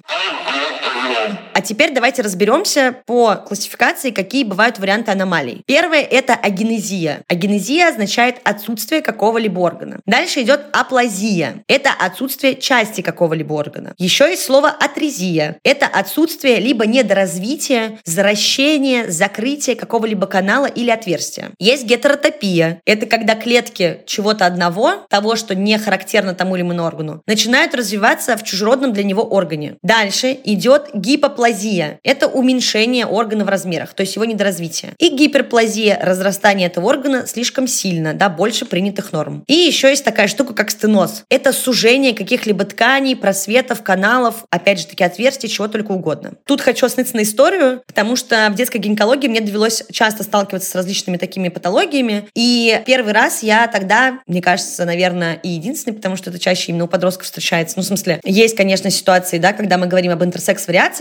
А 1.52 1.60
теперь 1.60 1.92
давайте 1.92 2.22
разберемся 2.22 2.96
по 3.06 3.36
классификации, 3.36 4.10
какие 4.10 4.44
бывают 4.44 4.78
варианты 4.78 5.10
аномалий. 5.12 5.62
Первое– 5.66 6.00
это 6.10 6.34
агенезия. 6.34 7.22
Агенезия 7.28 7.88
означает 7.88 8.36
отсутствие 8.44 9.02
какого-либо 9.02 9.60
органа. 9.60 10.00
Дальше 10.06 10.42
идет 10.42 10.60
аплазия. 10.72 11.64
Это 11.68 11.90
отсутствие 11.98 12.56
части 12.56 13.00
какого-либо 13.00 13.52
органа. 13.52 13.94
Еще 13.98 14.30
есть 14.30 14.44
слово 14.44 14.70
атрезия. 14.70 15.58
Это 15.64 15.86
отсутствие 15.86 16.58
либо 16.58 16.86
недоразвития, 16.86 17.98
заращения, 18.04 19.10
закрытия 19.10 19.74
какого-либо 19.74 20.26
канала 20.26 20.66
или 20.66 20.90
отверстия. 20.90 21.50
Есть 21.58 21.84
гетеротопия. 21.84 22.80
Это 22.86 23.06
когда 23.06 23.34
клетки 23.34 24.00
чего-то 24.06 24.46
одного, 24.46 25.06
того, 25.08 25.36
что 25.36 25.54
не 25.54 25.78
характерно 25.78 26.34
тому 26.34 26.56
или 26.56 26.62
иному 26.62 26.86
органу, 26.86 27.22
начинают 27.26 27.74
развиваться 27.74 28.36
в 28.36 28.44
чужеродном 28.44 28.92
для 28.92 29.04
него 29.04 29.22
органе. 29.22 29.76
Дальше 29.82 30.36
идет 30.44 30.90
гипоплазия 31.12 32.00
это 32.02 32.26
уменьшение 32.26 33.06
органа 33.06 33.44
в 33.44 33.48
размерах, 33.48 33.94
то 33.94 34.02
есть 34.02 34.16
его 34.16 34.24
недоразвитие. 34.24 34.92
И 34.98 35.08
гиперплазия– 35.08 35.98
разрастание 36.02 36.68
этого 36.68 36.88
органа 36.88 37.26
слишком 37.26 37.66
сильно, 37.66 38.14
да, 38.14 38.28
больше 38.28 38.64
принятых 38.64 39.12
норм. 39.12 39.44
И 39.46 39.52
еще 39.52 39.88
есть 39.88 40.04
такая 40.04 40.28
штука, 40.28 40.54
как 40.54 40.70
стеноз. 40.70 41.24
Это 41.28 41.52
сужение 41.52 42.14
каких-либо 42.14 42.64
тканей, 42.64 43.14
просветов, 43.14 43.82
каналов, 43.82 44.44
опять 44.50 44.80
же 44.80 44.86
таки 44.86 45.04
отверстий, 45.04 45.48
чего 45.48 45.68
только 45.68 45.92
угодно. 45.92 46.32
Тут 46.46 46.60
хочу 46.60 46.86
остановиться 46.86 47.16
на 47.16 47.22
историю, 47.22 47.82
потому 47.86 48.16
что 48.16 48.48
в 48.50 48.54
детской 48.54 48.78
гинекологии 48.78 49.28
мне 49.28 49.40
довелось 49.40 49.84
часто 49.92 50.22
сталкиваться 50.22 50.70
с 50.70 50.74
различными 50.74 51.18
такими 51.18 51.48
патологиями. 51.48 52.28
И 52.34 52.80
первый 52.86 53.12
раз 53.12 53.42
я 53.42 53.66
тогда, 53.66 54.20
мне 54.26 54.40
кажется, 54.40 54.84
наверное, 54.84 55.34
и 55.34 55.48
единственный, 55.50 55.94
потому 55.94 56.16
что 56.16 56.30
это 56.30 56.38
чаще 56.38 56.72
именно 56.72 56.84
у 56.84 56.88
подростков 56.88 57.26
встречается. 57.26 57.74
Ну, 57.76 57.82
в 57.82 57.86
смысле, 57.86 58.20
есть, 58.24 58.56
конечно, 58.56 58.90
ситуации, 58.90 59.38
да, 59.38 59.52
когда 59.52 59.76
мы 59.76 59.86
говорим 59.86 60.12
об 60.12 60.22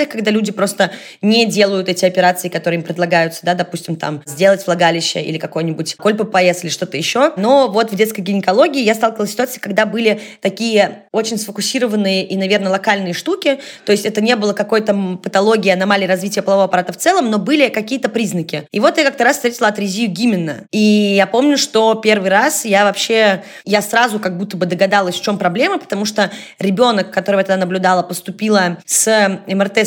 интерсекс-вариациях, 0.01 0.09
когда 0.09 0.31
люди 0.31 0.51
просто 0.51 0.91
не 1.21 1.45
делают 1.45 1.89
эти 1.89 2.05
операции, 2.05 2.49
которые 2.49 2.79
им 2.79 2.85
предлагаются, 2.85 3.41
да, 3.43 3.53
допустим, 3.53 3.95
там, 3.95 4.21
сделать 4.25 4.65
влагалище 4.65 5.21
или 5.21 5.37
какой-нибудь 5.37 5.95
кольпопояс 5.95 6.63
или 6.63 6.71
что-то 6.71 6.97
еще. 6.97 7.33
Но 7.37 7.67
вот 7.67 7.91
в 7.91 7.95
детской 7.95 8.21
гинекологии 8.21 8.83
я 8.83 8.95
сталкивалась 8.95 9.29
с 9.29 9.33
ситуацией, 9.33 9.61
когда 9.61 9.85
были 9.85 10.19
такие 10.41 11.03
очень 11.11 11.37
сфокусированные 11.37 12.25
и, 12.25 12.37
наверное, 12.37 12.71
локальные 12.71 13.13
штуки, 13.13 13.59
то 13.85 13.91
есть 13.91 14.05
это 14.05 14.21
не 14.21 14.35
было 14.35 14.53
какой-то 14.53 15.19
патологии, 15.21 15.71
аномалии 15.71 16.05
развития 16.05 16.41
полового 16.41 16.65
аппарата 16.65 16.93
в 16.93 16.97
целом, 16.97 17.29
но 17.29 17.37
были 17.37 17.69
какие-то 17.69 18.09
признаки. 18.09 18.67
И 18.71 18.79
вот 18.79 18.97
я 18.97 19.03
как-то 19.03 19.23
раз 19.23 19.37
встретила 19.37 19.69
атрезию 19.69 20.09
Гимена. 20.09 20.65
И 20.71 21.13
я 21.15 21.27
помню, 21.27 21.57
что 21.57 21.95
первый 21.95 22.29
раз 22.29 22.65
я 22.65 22.83
вообще, 22.83 23.43
я 23.65 23.81
сразу 23.81 24.19
как 24.19 24.37
будто 24.37 24.57
бы 24.57 24.65
догадалась, 24.65 25.15
в 25.15 25.21
чем 25.21 25.37
проблема, 25.37 25.77
потому 25.77 26.05
что 26.05 26.31
ребенок, 26.59 27.11
которого 27.11 27.39
я 27.41 27.45
тогда 27.45 27.61
наблюдала, 27.61 28.03
поступила 28.03 28.77
с 28.85 29.41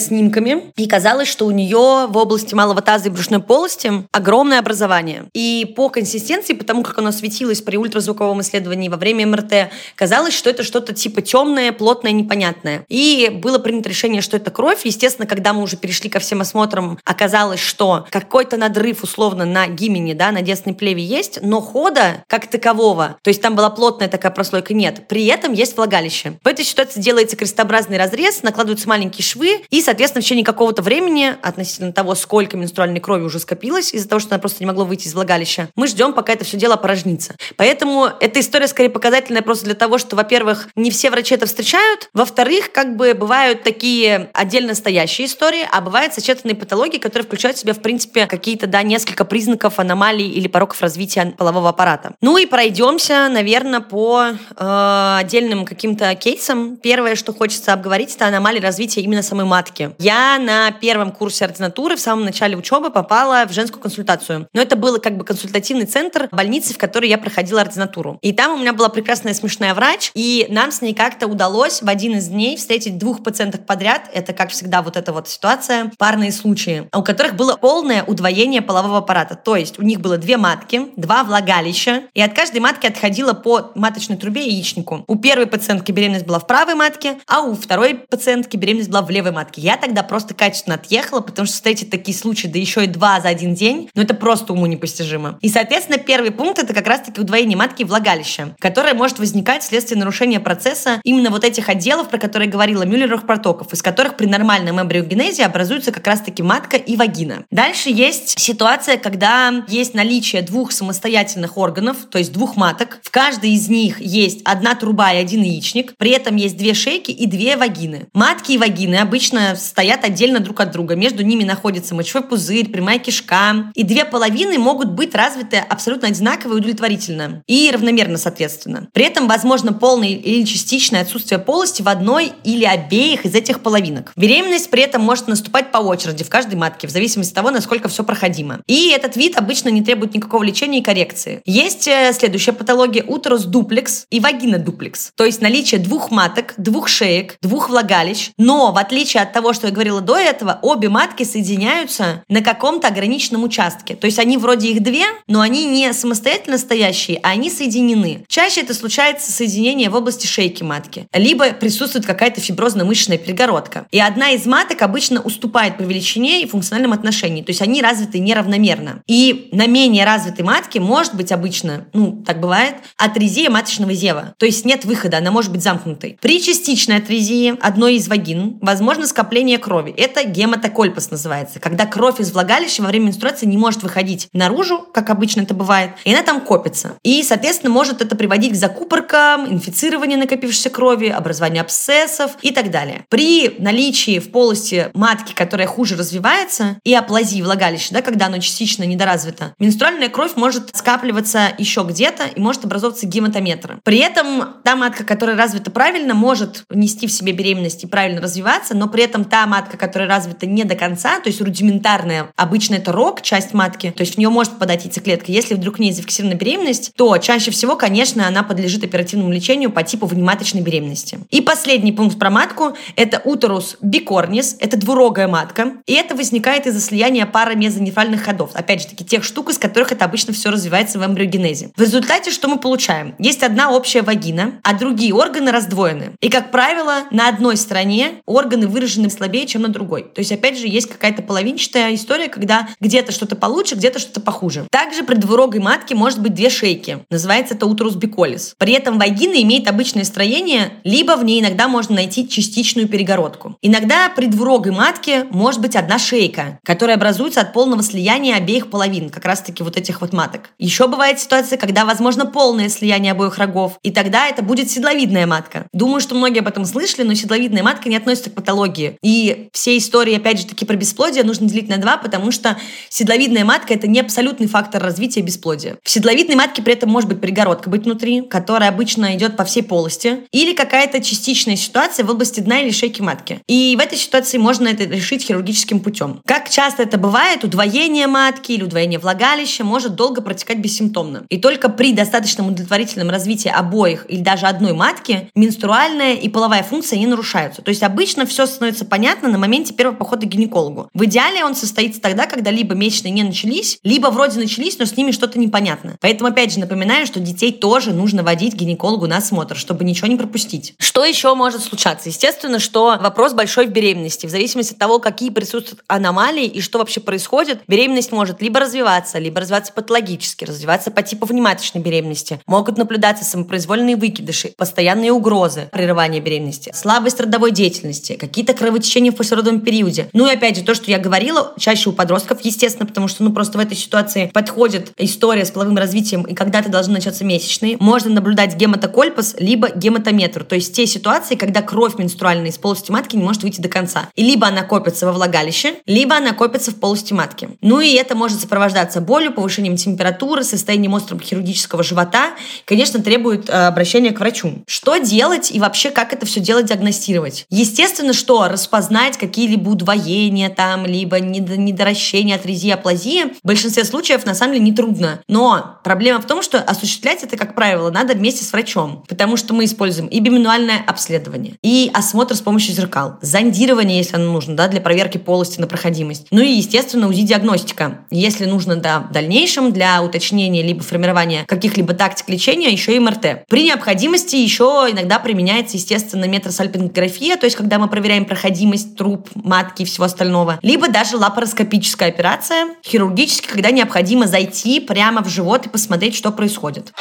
МРТ-снимками, 0.05 0.73
и 0.77 0.87
казалось, 0.87 1.29
что 1.29 1.47
у 1.47 1.51
нее 1.51 2.07
в 2.09 2.17
области 2.17 2.55
малого 2.55 2.81
таза 2.83 3.09
и 3.09 3.11
брюшной 3.11 3.41
полости 3.41 3.93
огромное 4.13 4.59
образование. 4.59 5.27
И 5.33 5.73
по 5.77 5.89
консистенции, 5.89 6.55
потому 6.55 6.83
как 6.83 6.99
оно 6.99 7.13
светилось 7.13 7.61
при 7.61 7.77
ультразвуковом 7.77 8.41
исследовании 8.41 8.89
во 8.89 8.97
время 8.97 9.27
МРТ, 9.27 9.71
казалось, 9.95 10.35
что 10.35 10.51
это 10.51 10.63
что-то 10.63 10.95
типа 10.95 11.23
темное, 11.23 11.73
плотное, 11.73 12.13
непонятное. 12.13 12.85
И 12.89 13.31
было 13.43 13.59
принято 13.59 13.89
решение, 13.89 14.23
что 14.23 14.37
это 14.37 14.51
кровь. 14.51 14.85
Естественно, 14.85 15.27
когда 15.27 15.53
мы 15.53 15.63
уже 15.63 15.77
перешли 15.77 16.11
ко 16.11 16.19
всем 16.19 16.41
осмотрам, 16.41 16.99
оказалось, 17.05 17.61
что 17.61 18.07
какой-то 18.11 18.57
надрыв 18.57 19.03
условно 19.03 19.45
на 19.45 19.67
гимене, 19.67 20.15
да, 20.15 20.31
на 20.31 20.43
десной 20.43 20.75
плеве 20.75 21.05
есть, 21.05 21.41
но 21.43 21.61
хода 21.61 22.25
как 22.29 22.47
такового, 22.47 23.17
то 23.23 23.29
есть 23.29 23.41
там 23.41 23.57
была 23.57 23.71
плотная 23.71 24.09
такая 24.09 24.33
прослойка, 24.33 24.75
нет. 24.75 25.09
При 25.09 25.27
этом 25.27 25.53
есть 25.53 25.77
влагалище. 25.77 26.39
В 26.43 26.49
этой 26.49 26.65
ситуации 26.65 27.01
делается 27.01 27.37
крестообразный 27.37 27.99
разрез, 27.99 28.43
накладываются 28.43 28.89
маленькие 28.89 29.25
швы, 29.25 29.65
и, 29.71 29.81
соответственно, 29.81 29.94
в 29.95 30.25
течение 30.25 30.45
какого-то 30.45 30.83
времени, 30.83 31.35
относительно 31.43 31.93
того, 31.93 32.15
сколько 32.15 32.57
менструальной 32.57 33.01
крови 33.01 33.23
уже 33.23 33.39
скопилось, 33.39 33.95
из-за 33.95 34.09
того, 34.09 34.21
что 34.21 34.35
она 34.35 34.41
просто 34.41 34.63
не 34.63 34.67
могла 34.67 34.85
выйти 34.85 35.07
из 35.07 35.15
влагалища, 35.15 35.69
мы 35.77 35.87
ждем, 35.87 36.13
пока 36.13 36.33
это 36.33 36.45
все 36.45 36.57
дело 36.57 36.75
опорожнится. 36.75 37.35
Поэтому 37.57 38.09
эта 38.21 38.41
история 38.41 38.69
скорее 38.69 38.91
показательная 38.91 39.43
просто 39.43 39.65
для 39.67 39.75
того, 39.75 39.99
что, 39.99 40.17
во-первых, 40.17 40.69
не 40.77 40.91
все 40.91 41.11
врачи 41.11 41.35
это 41.35 41.47
встречают, 41.47 42.11
во-вторых, 42.13 42.73
как 42.73 42.97
бы 42.97 43.15
бывают 43.15 43.63
такие 43.63 44.31
отдельно 44.33 44.75
стоящие 44.75 45.27
истории, 45.27 45.67
а 45.71 45.81
бывают 45.81 46.15
сочетанные 46.15 46.55
патологии, 46.55 46.99
которые 46.99 47.27
включают 47.27 47.57
в 47.57 47.61
себя, 47.61 47.75
в 47.75 47.81
принципе, 47.81 48.27
какие-то, 48.27 48.67
да, 48.67 48.83
несколько 48.83 49.25
признаков 49.25 49.79
аномалий 49.79 50.29
или 50.29 50.49
пороков 50.49 50.81
развития 50.81 51.35
полового 51.37 51.71
аппарата. 51.71 52.15
Ну 52.21 52.37
и 52.39 52.47
пройдемся, 52.47 53.29
наверное, 53.29 53.81
по 53.81 54.29
э, 54.57 55.17
отдельным 55.21 55.65
каким-то 55.65 56.15
кейсам. 56.15 56.77
Первое, 56.77 57.15
что 57.15 57.33
хочется 57.33 57.73
обговорить, 57.73 58.15
это 58.15 58.27
аномалии 58.27 58.61
развития 58.61 59.01
именно 59.03 59.23
самой 59.23 59.45
матки. 59.45 59.84
Я 59.99 60.39
на 60.39 60.71
первом 60.73 61.13
курсе 61.13 61.45
ординатуры 61.45 61.97
в 61.97 62.01
самом 62.01 62.25
начале 62.25 62.57
учебы 62.57 62.91
попала 62.91 63.47
в 63.47 63.53
женскую 63.53 63.83
консультацию. 63.83 64.49
Но 64.53 64.61
это 64.61 64.77
был 64.77 64.99
как 65.01 65.17
бы 65.17 65.25
консультативный 65.25 65.87
центр 65.87 66.29
больницы, 66.31 66.75
в 66.75 66.79
которой 66.79 67.09
я 67.09 67.19
проходила 67.19 67.61
ординатуру. 67.61 68.19
И 68.23 68.33
там 68.33 68.55
у 68.55 68.57
меня 68.59 68.73
была 68.73 68.89
прекрасная 68.89 69.35
смешная 69.35 69.75
врач, 69.75 70.11
и 70.15 70.47
нам 70.51 70.71
с 70.71 70.81
ней 70.83 70.95
как-то 70.95 71.27
удалось 71.27 71.83
в 71.83 71.89
один 71.89 72.17
из 72.17 72.29
дней 72.29 72.57
встретить 72.57 72.99
двух 72.99 73.23
пациенток 73.23 73.67
подряд. 73.67 74.11
Это, 74.13 74.33
как 74.33 74.51
всегда, 74.51 74.83
вот 74.83 74.97
эта 74.97 75.13
вот 75.13 75.29
ситуация, 75.29 75.93
парные 75.99 76.33
случаи, 76.33 76.89
у 76.95 77.03
которых 77.03 77.35
было 77.37 77.57
полное 77.57 78.05
удвоение 78.05 78.63
полового 78.63 78.99
аппарата. 78.99 79.35
То 79.35 79.57
есть 79.57 79.79
у 79.79 79.83
них 79.83 80.01
было 80.01 80.19
две 80.19 80.37
матки, 80.37 80.89
два 80.97 81.25
влагалища, 81.25 82.05
и 82.15 82.21
от 82.21 82.35
каждой 82.35 82.61
матки 82.61 82.87
отходила 82.87 83.33
по 83.33 83.73
маточной 83.75 84.17
трубе 84.17 84.47
яичнику. 84.47 85.05
У 85.07 85.17
первой 85.17 85.47
пациентки 85.47 85.93
беременность 85.93 86.27
была 86.27 86.39
в 86.39 86.47
правой 86.47 86.75
матке, 86.75 87.19
а 87.27 87.43
у 87.43 87.55
второй 87.55 87.95
пациентки 87.95 88.57
беременность 88.57 88.91
была 88.91 89.03
в 89.03 89.11
левой 89.11 89.33
матке. 89.33 89.61
Я 89.61 89.74
тогда 89.77 90.03
просто 90.03 90.35
качественно 90.35 90.77
отъехала, 90.77 91.21
потому 91.21 91.47
что 91.47 91.55
встретить 91.55 91.91
такие 91.91 92.17
случаи, 92.17 92.47
да 92.47 92.59
еще 92.59 92.85
и 92.85 92.87
два 92.87 93.21
за 93.21 93.29
один 93.29 93.55
день, 93.55 93.91
ну 93.95 94.03
это 94.03 94.15
просто 94.15 94.53
уму 94.53 94.67
непостижимо. 94.67 95.39
И, 95.41 95.49
соответственно, 95.49 95.99
первый 95.99 96.31
пункт 96.31 96.59
это 96.59 96.75
как 96.75 96.87
раз-таки 96.87 97.21
удвоение 97.21 97.57
матки 97.57 97.83
и 97.83 97.85
влагалища, 97.85 98.55
которое 98.59 98.95
может 98.95 99.19
возникать 99.19 99.63
вследствие 99.63 99.99
нарушения 99.99 100.41
процесса 100.41 101.01
именно 101.05 101.31
вот 101.31 101.45
этих 101.45 101.69
отделов, 101.69 102.09
про 102.09 102.19
которые 102.19 102.51
говорила 102.51 102.85
Мюллеровых 102.85 103.27
протоков, 103.27 103.73
из 103.73 103.83
которых 103.83 104.17
при 104.17 104.27
нормальном 104.27 104.81
эмбриогенезе 104.81 105.45
образуются 105.45 105.93
как 105.93 106.07
раз-таки 106.07 106.43
матка 106.43 106.77
и 106.77 106.97
вагина. 106.97 107.45
Дальше 107.51 107.91
есть 107.91 108.39
ситуация, 108.39 108.97
когда 108.97 109.65
есть 109.69 109.95
наличие 109.95 110.43
двух 110.43 110.73
самостоятельных 110.73 111.57
органов, 111.57 111.97
то 112.11 112.19
есть 112.19 112.33
двух 112.33 112.57
маток. 112.57 112.99
В 113.03 113.11
каждой 113.11 113.51
из 113.51 113.69
них 113.69 114.01
есть 114.01 114.41
одна 114.45 114.75
труба 114.75 115.13
и 115.13 115.17
один 115.17 115.43
яичник, 115.43 115.97
при 115.97 116.11
этом 116.11 116.37
есть 116.37 116.57
две 116.57 116.75
шейки 116.75 117.11
и 117.11 117.27
две 117.27 117.57
вагины. 117.57 118.09
Матки 118.13 118.53
и 118.53 118.59
вагины 118.59 118.97
обычно 118.97 119.57
стоят 119.65 120.05
отдельно 120.05 120.41
друг 120.41 120.61
от 120.61 120.71
друга. 120.71 120.95
Между 120.95 121.25
ними 121.25 121.45
находится 121.45 121.95
мочевой 121.95 122.23
пузырь, 122.23 122.69
прямая 122.71 122.99
кишка. 122.99 123.71
И 123.75 123.83
две 123.83 124.05
половины 124.05 124.59
могут 124.59 124.91
быть 124.91 125.15
развиты 125.15 125.57
абсолютно 125.57 126.09
одинаково 126.09 126.55
и 126.55 126.57
удовлетворительно. 126.57 127.43
И 127.47 127.71
равномерно, 127.73 128.19
соответственно. 128.19 128.89
При 128.93 129.05
этом 129.05 129.29
возможно 129.29 129.73
полное 129.73 130.09
или 130.09 130.45
частичное 130.45 131.03
отсутствие 131.03 131.39
полости 131.39 131.83
в 131.83 131.89
одной 131.89 132.33
или 132.45 132.65
обеих 132.65 133.25
из 133.25 133.35
этих 133.35 133.61
половинок. 133.61 134.13
Беременность 134.17 134.71
при 134.71 134.83
этом 134.83 135.03
может 135.03 135.29
наступать 135.29 135.73
по 135.73 135.79
очереди 135.79 136.25
в 136.25 136.29
каждой 136.29 136.57
матке, 136.57 136.87
в 136.87 136.91
зависимости 136.91 137.33
от 137.33 137.37
того, 137.37 137.51
насколько 137.51 137.89
все 137.89 138.05
проходимо. 138.05 138.61
И 138.67 138.91
этот 138.91 139.17
вид 139.17 139.37
обычно 139.37 139.69
не 139.71 139.83
требует 139.83 140.15
никакого 140.15 140.43
лечения 140.43 140.81
и 140.81 140.83
коррекции. 140.83 141.43
Есть 141.45 141.89
э, 141.89 142.13
следующая 142.13 142.53
патология 142.53 143.03
утерус 143.03 143.45
дуплекс 143.45 144.07
и 144.11 144.21
вагина 144.21 144.59
дуплекс. 144.59 145.13
То 145.17 145.25
есть 145.25 145.41
наличие 145.41 145.81
двух 145.81 146.11
маток, 146.11 146.55
двух 146.57 146.89
шеек, 146.89 147.37
двух 147.41 147.71
влагалищ. 147.71 148.31
Но 148.39 148.73
в 148.73 148.79
отличие 148.79 149.23
от 149.23 149.33
того, 149.33 149.53
что 149.55 149.69
я 149.69 149.73
говорила 149.73 150.01
до 150.01 150.17
этого, 150.17 150.59
обе 150.63 150.89
матки 150.89 151.23
соединяются 151.23 152.23
на 152.29 152.43
каком-то 152.43 152.89
ограниченном 152.89 153.45
участке. 153.45 153.97
То 153.97 154.07
есть 154.07 154.19
они 154.19 154.37
вроде 154.37 154.69
их 154.69 154.83
две, 154.83 155.05
но 155.27 155.41
они 155.41 155.65
не 155.67 155.93
самостоятельно 155.93 156.59
стоящие, 156.59 157.19
а 157.23 157.31
они 157.31 157.51
соединены. 157.51 158.25
Чаще 158.29 158.61
это 158.61 158.75
случается 158.75 159.33
соединение 159.33 159.91
в 159.91 159.95
области 159.95 160.27
шейки 160.27 160.63
матки. 160.63 161.07
Либо 161.13 161.53
присутствует 161.53 162.07
какая-то 162.07 162.41
фиброзно-мышечная 162.41 163.19
перегородка. 163.19 163.87
И 163.91 164.01
одна 164.01 164.31
из 164.31 164.47
маток 164.47 164.83
обычно 164.83 165.21
уступает 165.21 165.79
по 165.79 165.83
величине 165.83 166.43
и 166.43 166.47
функциональном 166.47 166.93
отношении. 166.93 167.43
То 167.43 167.51
есть 167.51 167.63
они 167.63 167.83
развиты 167.83 168.19
неравномерно. 168.19 169.03
И 169.07 169.49
на 169.53 169.67
менее 169.67 170.05
развитой 170.05 170.45
матке 170.45 170.81
может 170.81 171.15
быть 171.15 171.33
обычно, 171.33 171.87
ну, 171.93 172.23
так 172.27 172.41
бывает, 172.41 172.77
атрезия 172.97 173.51
маточного 173.51 173.93
зева. 173.93 174.35
То 174.39 174.47
есть 174.47 174.65
нет 174.65 174.85
выхода, 174.85 175.19
она 175.19 175.31
может 175.31 175.53
быть 175.53 175.63
замкнутой. 175.63 176.19
При 176.21 176.43
частичной 176.43 176.97
атрезии 176.97 177.55
одной 177.61 177.97
из 177.97 178.09
вагин 178.09 178.59
возможно 178.61 179.07
скопление 179.07 179.34
крови. 179.59 179.93
Это 179.97 180.25
гематокольпос 180.25 181.11
называется. 181.11 181.61
Когда 181.61 181.87
кровь 181.87 182.21
из 182.21 182.33
влагалища 182.33 182.83
во 182.83 182.89
время 182.89 183.07
менструации 183.07 183.47
не 183.47 183.57
может 183.57 183.83
выходить 183.83 184.29
наружу, 184.33 184.87
как 184.93 185.11
обычно 185.11 185.43
это 185.43 185.55
бывает, 185.55 185.91
и 186.05 186.13
она 186.13 186.23
там 186.23 186.41
копится. 186.41 186.97
И, 187.03 187.23
соответственно, 187.23 187.73
может 187.73 188.01
это 188.01 188.17
приводить 188.17 188.53
к 188.53 188.57
закупоркам, 188.57 189.53
инфицированию 189.53 190.19
накопившейся 190.19 190.71
крови, 190.71 191.09
образованию 191.09 191.63
абсцессов 191.63 192.33
и 192.43 192.53
так 192.53 192.71
далее. 192.71 193.05
При 193.09 193.57
наличии 193.59 194.19
в 194.19 194.31
полости 194.31 194.91
матки, 194.95 195.33
которая 195.35 195.67
хуже 195.67 195.97
развивается, 195.97 196.79
и 196.85 196.95
аплазии 196.95 197.43
влагалища, 197.43 197.95
да, 197.95 198.03
когда 198.03 198.27
оно 198.27 198.39
частично 198.39 198.85
недоразвито, 198.85 199.55
менструальная 199.59 200.09
кровь 200.09 200.37
может 200.37 200.75
скапливаться 200.77 201.53
еще 201.59 201.85
где-то 201.89 202.25
и 202.27 202.41
может 202.41 202.65
образовываться 202.65 203.07
гематометры. 203.07 203.81
При 203.85 203.99
этом 203.99 204.55
та 204.63 204.77
матка, 204.77 205.05
которая 205.05 205.37
развита 205.37 205.71
правильно, 205.71 206.15
может 206.15 206.65
нести 206.71 207.07
в 207.07 207.13
себе 207.13 207.33
беременность 207.33 207.85
и 207.85 207.87
правильно 207.87 208.21
развиваться, 208.21 208.77
но 208.77 208.89
при 208.89 209.05
этом 209.05 209.24
та 209.25 209.47
матка, 209.47 209.77
которая 209.77 210.09
развита 210.09 210.47
не 210.47 210.65
до 210.65 210.75
конца, 210.75 211.21
то 211.21 211.29
есть 211.29 211.41
рудиментарная, 211.41 212.31
обычно 212.37 212.77
это 212.77 212.93
рог, 212.93 213.23
часть 213.23 213.55
матки, 213.55 213.93
то 213.97 214.03
есть 214.03 214.15
в 214.15 214.19
нее 214.19 214.29
может 214.29 214.55
попадать 214.55 214.85
яйцеклетка. 214.85 215.33
Если 215.33 215.55
вдруг 215.55 215.77
в 215.77 215.81
ней 215.81 215.93
зафиксирована 215.93 216.35
беременность, 216.35 216.93
то 216.97 217.17
чаще 217.19 217.51
всего, 217.51 217.77
конечно, 217.77 218.27
она 218.27 218.43
подлежит 218.43 218.85
оперативному 218.85 219.33
лечению 219.33 219.71
по 219.71 219.83
типу 219.83 220.07
внематочной 220.07 220.61
беременности. 220.61 221.21
И 221.31 221.41
последний 221.41 221.93
пункт 221.93 222.19
про 222.19 222.31
матку– 222.31 222.77
это 222.97 223.21
утерус 223.25 223.77
бикорнис, 223.81 224.57
это 224.61 224.77
двурогая 224.77 225.29
матка, 225.29 225.73
и 225.87 225.95
это 225.95 226.15
возникает 226.15 226.67
из-за 226.67 226.81
слияния 226.81 227.27
пары 227.27 227.57
мезонефральных 227.57 228.23
ходов, 228.23 228.51
опять 228.55 228.83
же 228.83 228.89
таки 228.89 229.05
тех 229.05 229.25
штук, 229.25 229.51
из 229.51 229.59
которых 229.59 229.93
это 229.93 230.05
обычно 230.05 230.33
все 230.33 230.51
развивается 230.51 230.99
в 230.99 231.05
эмбриогенезе. 231.05 231.71
В 231.77 231.81
результате 231.81 232.31
что 232.31 232.49
мы 232.49 232.59
получаем? 232.59 233.15
Есть 233.19 233.43
одна 233.43 233.71
общая 233.71 234.03
вагина, 234.03 234.61
а 234.63 234.75
другие 234.75 235.15
органы 235.15 235.51
раздвоены. 235.51 236.13
И, 236.21 236.29
как 236.29 236.51
правило, 236.51 237.05
на 237.11 237.29
одной 237.29 237.57
стороне 237.57 238.23
органы 238.27 238.67
выражены 238.67 239.09
слабее, 239.15 239.47
чем 239.47 239.63
на 239.63 239.69
другой. 239.69 240.03
То 240.03 240.21
есть, 240.21 240.33
опять 240.33 240.59
же, 240.59 240.67
есть 240.67 240.89
какая-то 240.89 241.23
половинчатая 241.23 241.95
история, 241.95 242.29
когда 242.29 242.69
где-то 242.81 243.13
что-то 243.13 243.37
получше, 243.37 243.75
где-то 243.75 243.99
что-то 243.99 244.21
похуже. 244.21 244.67
Также 244.71 245.03
при 245.05 245.15
двурогой 245.15 245.61
матке 245.61 245.95
может 245.95 246.21
быть 246.21 246.35
две 246.35 246.51
шейки. 246.51 247.05
Называется 247.11 247.55
это 247.55 247.67
утрус 247.67 247.95
биколис. 247.95 248.55
При 248.59 248.73
этом 248.73 248.99
вагина 248.99 249.41
имеет 249.43 249.69
обычное 249.69 250.05
строение, 250.05 250.75
либо 250.85 251.17
в 251.17 251.25
ней 251.25 251.41
иногда 251.41 251.69
можно 251.69 251.95
найти 251.95 252.29
частичную 252.29 252.89
перегородку. 252.89 253.57
Иногда 253.63 254.09
при 254.09 254.27
двурогой 254.27 254.73
матке 254.73 255.25
может 255.31 255.61
быть 255.61 255.77
одна 255.77 255.99
шейка, 255.99 256.59
которая 256.65 256.97
образуется 256.97 257.41
от 257.41 257.53
полного 257.53 257.83
слияния 257.83 258.37
обеих 258.37 258.71
половин, 258.71 259.11
как 259.11 259.25
раз-таки 259.25 259.63
вот 259.63 259.77
этих 259.77 260.01
вот 260.01 260.13
маток. 260.13 260.51
Еще 260.59 260.87
бывает 260.89 261.21
ситуация, 261.21 261.59
когда 261.59 261.85
возможно 261.85 262.27
полное 262.27 262.69
слияние 262.69 263.13
обоих 263.13 263.39
рогов, 263.39 263.79
и 263.83 263.91
тогда 263.91 264.29
это 264.29 264.43
будет 264.43 264.71
седловидная 264.71 265.27
матка. 265.27 265.67
Думаю, 265.73 266.01
что 266.01 266.15
многие 266.15 266.41
об 266.41 266.49
этом 266.49 266.65
слышали, 266.65 267.07
но 267.07 267.15
седловидная 267.15 267.63
матка 267.63 267.89
не 267.89 267.97
относится 267.97 268.31
к 268.31 268.35
патологии. 268.35 268.97
И 269.05 269.49
все 269.53 269.77
истории, 269.77 270.17
опять 270.17 270.41
же 270.41 270.47
таки, 270.47 270.65
про 270.65 270.77
бесплодие 270.77 271.25
нужно 271.25 271.47
делить 271.47 271.69
на 271.69 271.77
два, 271.77 271.99
потому 271.99 272.33
что 272.33 272.57
седловидная 272.89 273.45
матка– 273.45 273.75
это 273.75 273.87
не 273.87 274.01
абсолютный 274.01 274.47
фактор 274.47 274.83
развития 274.83 275.21
бесплодия. 275.21 275.77
В 275.85 275.91
седловидной 275.91 276.37
матке 276.37 276.63
при 276.63 276.73
этом 276.73 276.89
может 276.89 277.09
быть 277.11 277.21
перегородка 277.21 277.69
быть 277.69 277.85
внутри, 277.85 278.23
которая 278.23 278.71
обычно 278.71 279.15
идет 279.15 279.37
по 279.37 279.45
всей 279.45 279.63
полости, 279.63 280.21
или 280.33 280.55
какая-то 280.55 281.03
частичная 281.03 281.57
ситуация 281.57 282.07
в 282.07 282.11
области 282.11 282.41
дна 282.41 282.61
или 282.61 282.71
шейки 282.71 283.03
матки. 283.03 283.43
И 283.47 283.77
в 283.79 283.83
этой 283.83 283.99
ситуации 283.99 284.39
можно 284.39 284.69
это 284.69 284.85
решить 284.85 285.23
хирургическим 285.25 285.81
путем. 285.81 286.23
Как 286.27 286.49
часто 286.49 286.83
это 286.83 286.97
бывает, 286.97 287.45
удвоение 287.45 288.07
матки 288.07 288.53
или 288.53 288.63
удвоение 288.63 288.99
влагалища 288.99 289.65
может 289.65 289.97
долго 289.97 290.23
протекать 290.23 290.59
бессимптомно. 290.59 291.25
И 291.29 291.37
только 291.37 291.69
при 291.69 291.93
достаточном 291.93 292.49
удовлетворительном 292.49 293.11
развитии 293.11 293.51
обоих 293.51 294.07
или 294.09 294.23
даже 294.23 294.47
одной 294.47 294.73
матки 294.73 295.31
менструальная 295.35 296.15
и 296.15 296.31
половая 296.31 296.63
функция 296.63 296.99
не 296.99 297.07
нарушаются. 297.07 297.61
То 297.61 297.69
есть 297.69 297.83
обычно 297.83 298.25
все 298.25 298.47
становится 298.47 298.87
понятно 298.95 299.29
на 299.29 299.39
моменте 299.39 299.75
первого 299.75 299.97
похода 299.97 300.25
к 300.25 300.29
гинекологу. 300.29 300.89
В 300.95 301.05
идеале 301.07 301.45
он 301.45 301.57
состоится 301.57 302.01
тогда, 302.01 302.27
когда 302.27 302.53
либо 302.53 302.77
месячные 302.77 303.11
не 303.11 303.25
начались, 303.25 303.81
либо 303.83 304.07
вроде 304.07 304.39
начались, 304.39 304.79
но 304.79 304.85
с 304.85 304.97
ними 304.97 305.11
что-то 305.11 305.37
непонятно. 305.41 305.97
Поэтому 306.01 306.31
опять 306.31 306.53
же 306.53 306.61
напоминаю, 306.61 307.05
что 307.05 307.19
детей 307.19 307.51
тоже 307.51 307.93
нужно 307.93 308.23
водить 308.23 308.55
к 308.55 308.57
гинекологу 308.57 309.09
на 309.09 309.17
осмотр, 309.17 309.57
чтобы 309.57 309.83
ничего 309.83 310.07
не 310.07 310.15
пропустить. 310.15 310.75
Что 310.79 311.05
еще 311.05 311.35
может 311.35 311.65
случаться? 311.65 312.09
Естественно, 312.09 312.61
что 312.61 312.97
вопрос 313.01 313.33
большой 313.33 313.67
в 313.67 313.71
беременности. 313.71 314.27
В 314.27 314.31
зависимости 314.31 314.75
от 314.75 314.79
того, 314.79 315.01
какие 315.01 315.31
присутствуют 315.31 315.83
аномалии 315.89 316.47
и 316.47 316.61
что 316.61 316.79
вообще 316.79 317.01
происходит, 317.01 317.63
беременность 317.67 318.13
может 318.13 318.41
либо 318.43 318.61
развиваться, 318.61 319.19
либо 319.19 319.41
развиваться 319.41 319.73
патологически, 319.73 320.45
развиваться 320.45 320.93
по 320.93 321.03
типу 321.03 321.27
внематочной 321.27 321.81
беременности. 321.81 322.39
Могут 322.47 322.79
наблюдаться 322.79 323.25
самопроизвольные 323.25 323.97
выкидыши, 323.97 324.53
постоянные 324.57 325.11
угрозы 325.11 325.69
прерывания 325.73 326.21
беременности, 326.21 326.71
слабость 326.73 327.19
родовой 327.19 327.51
деятельности, 327.51 328.13
какие-то 328.13 328.55
кровотечения 328.55 328.84
в 328.85 329.17
послеродовом 329.17 329.61
периоде. 329.61 330.09
Ну 330.13 330.29
и 330.29 330.35
опять 330.35 330.57
же, 330.57 330.63
то, 330.63 330.75
что 330.75 330.91
я 330.91 330.99
говорила, 330.99 331.55
чаще 331.59 331.91
у 331.91 331.93
подростков, 331.93 332.39
естественно, 332.43 332.87
потому 332.87 333.09
что 333.09 333.25
ну 333.25 333.33
просто 333.33 333.59
в 333.59 333.61
этой 333.61 333.77
ситуации 333.77 334.31
подходит 334.33 334.93
история 334.99 335.45
с 335.45 335.51
половым 335.51 335.77
развитием, 335.77 336.23
и 336.23 336.35
когда-то 336.35 336.69
должны 336.69 336.95
начаться 336.95 337.25
месячные. 337.25 337.77
Можно 337.81 338.11
наблюдать 338.11 338.57
гематокольпас, 338.57 339.37
либо 339.39 339.71
гематометр, 339.71 340.45
то 340.45 340.55
есть 340.55 340.75
те 340.75 340.87
ситуации, 340.87 341.35
когда 341.35 341.63
кровь 341.63 341.99
менструальная 341.99 342.51
из 342.51 342.59
полости 342.59 342.91
матки 342.91 343.17
не 343.17 343.23
может 343.23 343.43
выйти 343.43 343.61
до 343.61 343.69
конца. 343.69 344.09
И 344.15 344.25
либо 344.25 344.47
она 344.47 344.63
копится 344.63 345.07
во 345.07 345.13
влагалище, 345.13 345.77
либо 345.87 346.17
она 346.17 346.33
копится 346.33 346.71
в 346.71 346.77
полости 346.77 347.13
матки. 347.13 347.49
Ну 347.61 347.81
и 347.81 347.93
это 347.95 348.15
может 348.15 348.41
сопровождаться 348.41 349.01
болью, 349.01 349.33
повышением 349.33 349.77
температуры, 349.77 350.45
состоянием 350.45 350.95
острого 350.95 351.21
хирургического 351.23 351.83
живота. 351.83 352.31
Конечно, 352.65 353.03
требует 353.03 353.49
э, 353.49 353.53
обращения 353.53 354.11
к 354.13 354.21
врачу. 354.21 354.63
Что 354.67 354.99
делать 354.99 355.51
и 355.53 355.61
вообще 355.61 355.91
как 355.91 356.13
это 356.13 356.27
все 356.27 356.41
дело 356.41 356.63
диагностировать? 356.63 357.47
Естественно, 357.51 358.13
что 358.13 358.49
распознать 358.75 359.17
какие-либо 359.19 359.69
удвоения 359.69 360.51
там, 360.51 360.85
либо 360.85 361.21
недоращения, 361.21 362.35
атрезии, 362.35 362.71
аплазии 362.71 363.27
в 363.43 363.47
большинстве 363.47 363.85
случаев 363.85 364.27
на 364.27 364.35
самом 364.35 364.55
деле 364.55 364.65
нетрудно. 364.67 365.21
Но 365.29 365.79
проблема 365.85 366.21
в 366.21 366.27
том, 366.27 366.43
что 366.43 366.59
осуществлять 366.59 367.23
это, 367.23 367.37
как 367.37 367.55
правило, 367.55 367.91
надо 367.91 368.15
вместе 368.15 368.45
с 368.45 368.53
врачом, 368.53 369.05
потому 369.09 369.37
что 369.37 369.55
мы 369.55 369.67
используем 369.67 370.09
и 370.09 370.19
биминуальное 370.19 370.83
обследование, 370.85 371.55
и 371.63 371.89
осмотр 371.95 372.35
с 372.35 372.41
помощью 372.41 372.75
зеркал, 372.75 373.17
зондирование, 373.23 373.99
если 373.99 374.17
оно 374.17 374.33
нужно, 374.33 374.57
да, 374.57 374.67
для 374.67 374.81
проверки 374.81 375.19
полости 375.19 375.61
на 375.61 375.69
проходимость, 375.69 376.27
ну 376.33 376.41
и, 376.41 376.51
естественно, 376.51 377.09
УЗИ-диагностика, 377.09 378.01
если 378.11 378.45
нужно, 378.47 378.75
да, 378.75 379.01
в 379.01 379.13
дальнейшем 379.13 379.73
для 379.73 380.03
уточнения 380.03 380.63
либо 380.63 380.83
формирования 380.83 381.45
каких-либо 381.47 381.95
тактик 381.95 382.29
лечения, 382.29 382.73
еще 382.73 382.97
и 382.97 382.99
МРТ. 382.99 383.47
При 383.49 383.63
необходимости 383.63 384.35
еще 384.35 384.89
иногда 384.91 385.21
применяется, 385.21 385.77
естественно, 385.77 386.25
метросальпингография, 386.25 387.37
то 387.37 387.45
есть 387.45 387.57
когда 387.57 387.79
мы 387.79 387.87
проверяем 387.89 388.25
проходимость 388.25 388.64
труб, 388.97 389.29
матки 389.35 389.83
и 389.83 389.85
всего 389.85 390.05
остального, 390.05 390.59
либо 390.63 390.89
даже 390.89 391.17
лапароскопическая 391.17 392.09
операция, 392.09 392.69
хирургически, 392.85 393.47
когда 393.49 393.71
необходимо 393.71 394.27
зайти 394.27 394.81
прямо 394.81 395.23
в 395.23 395.29
живот 395.29 395.67
и 395.67 395.69
посмотреть, 395.69 396.15
что 396.17 396.31
происходит. 396.31 396.93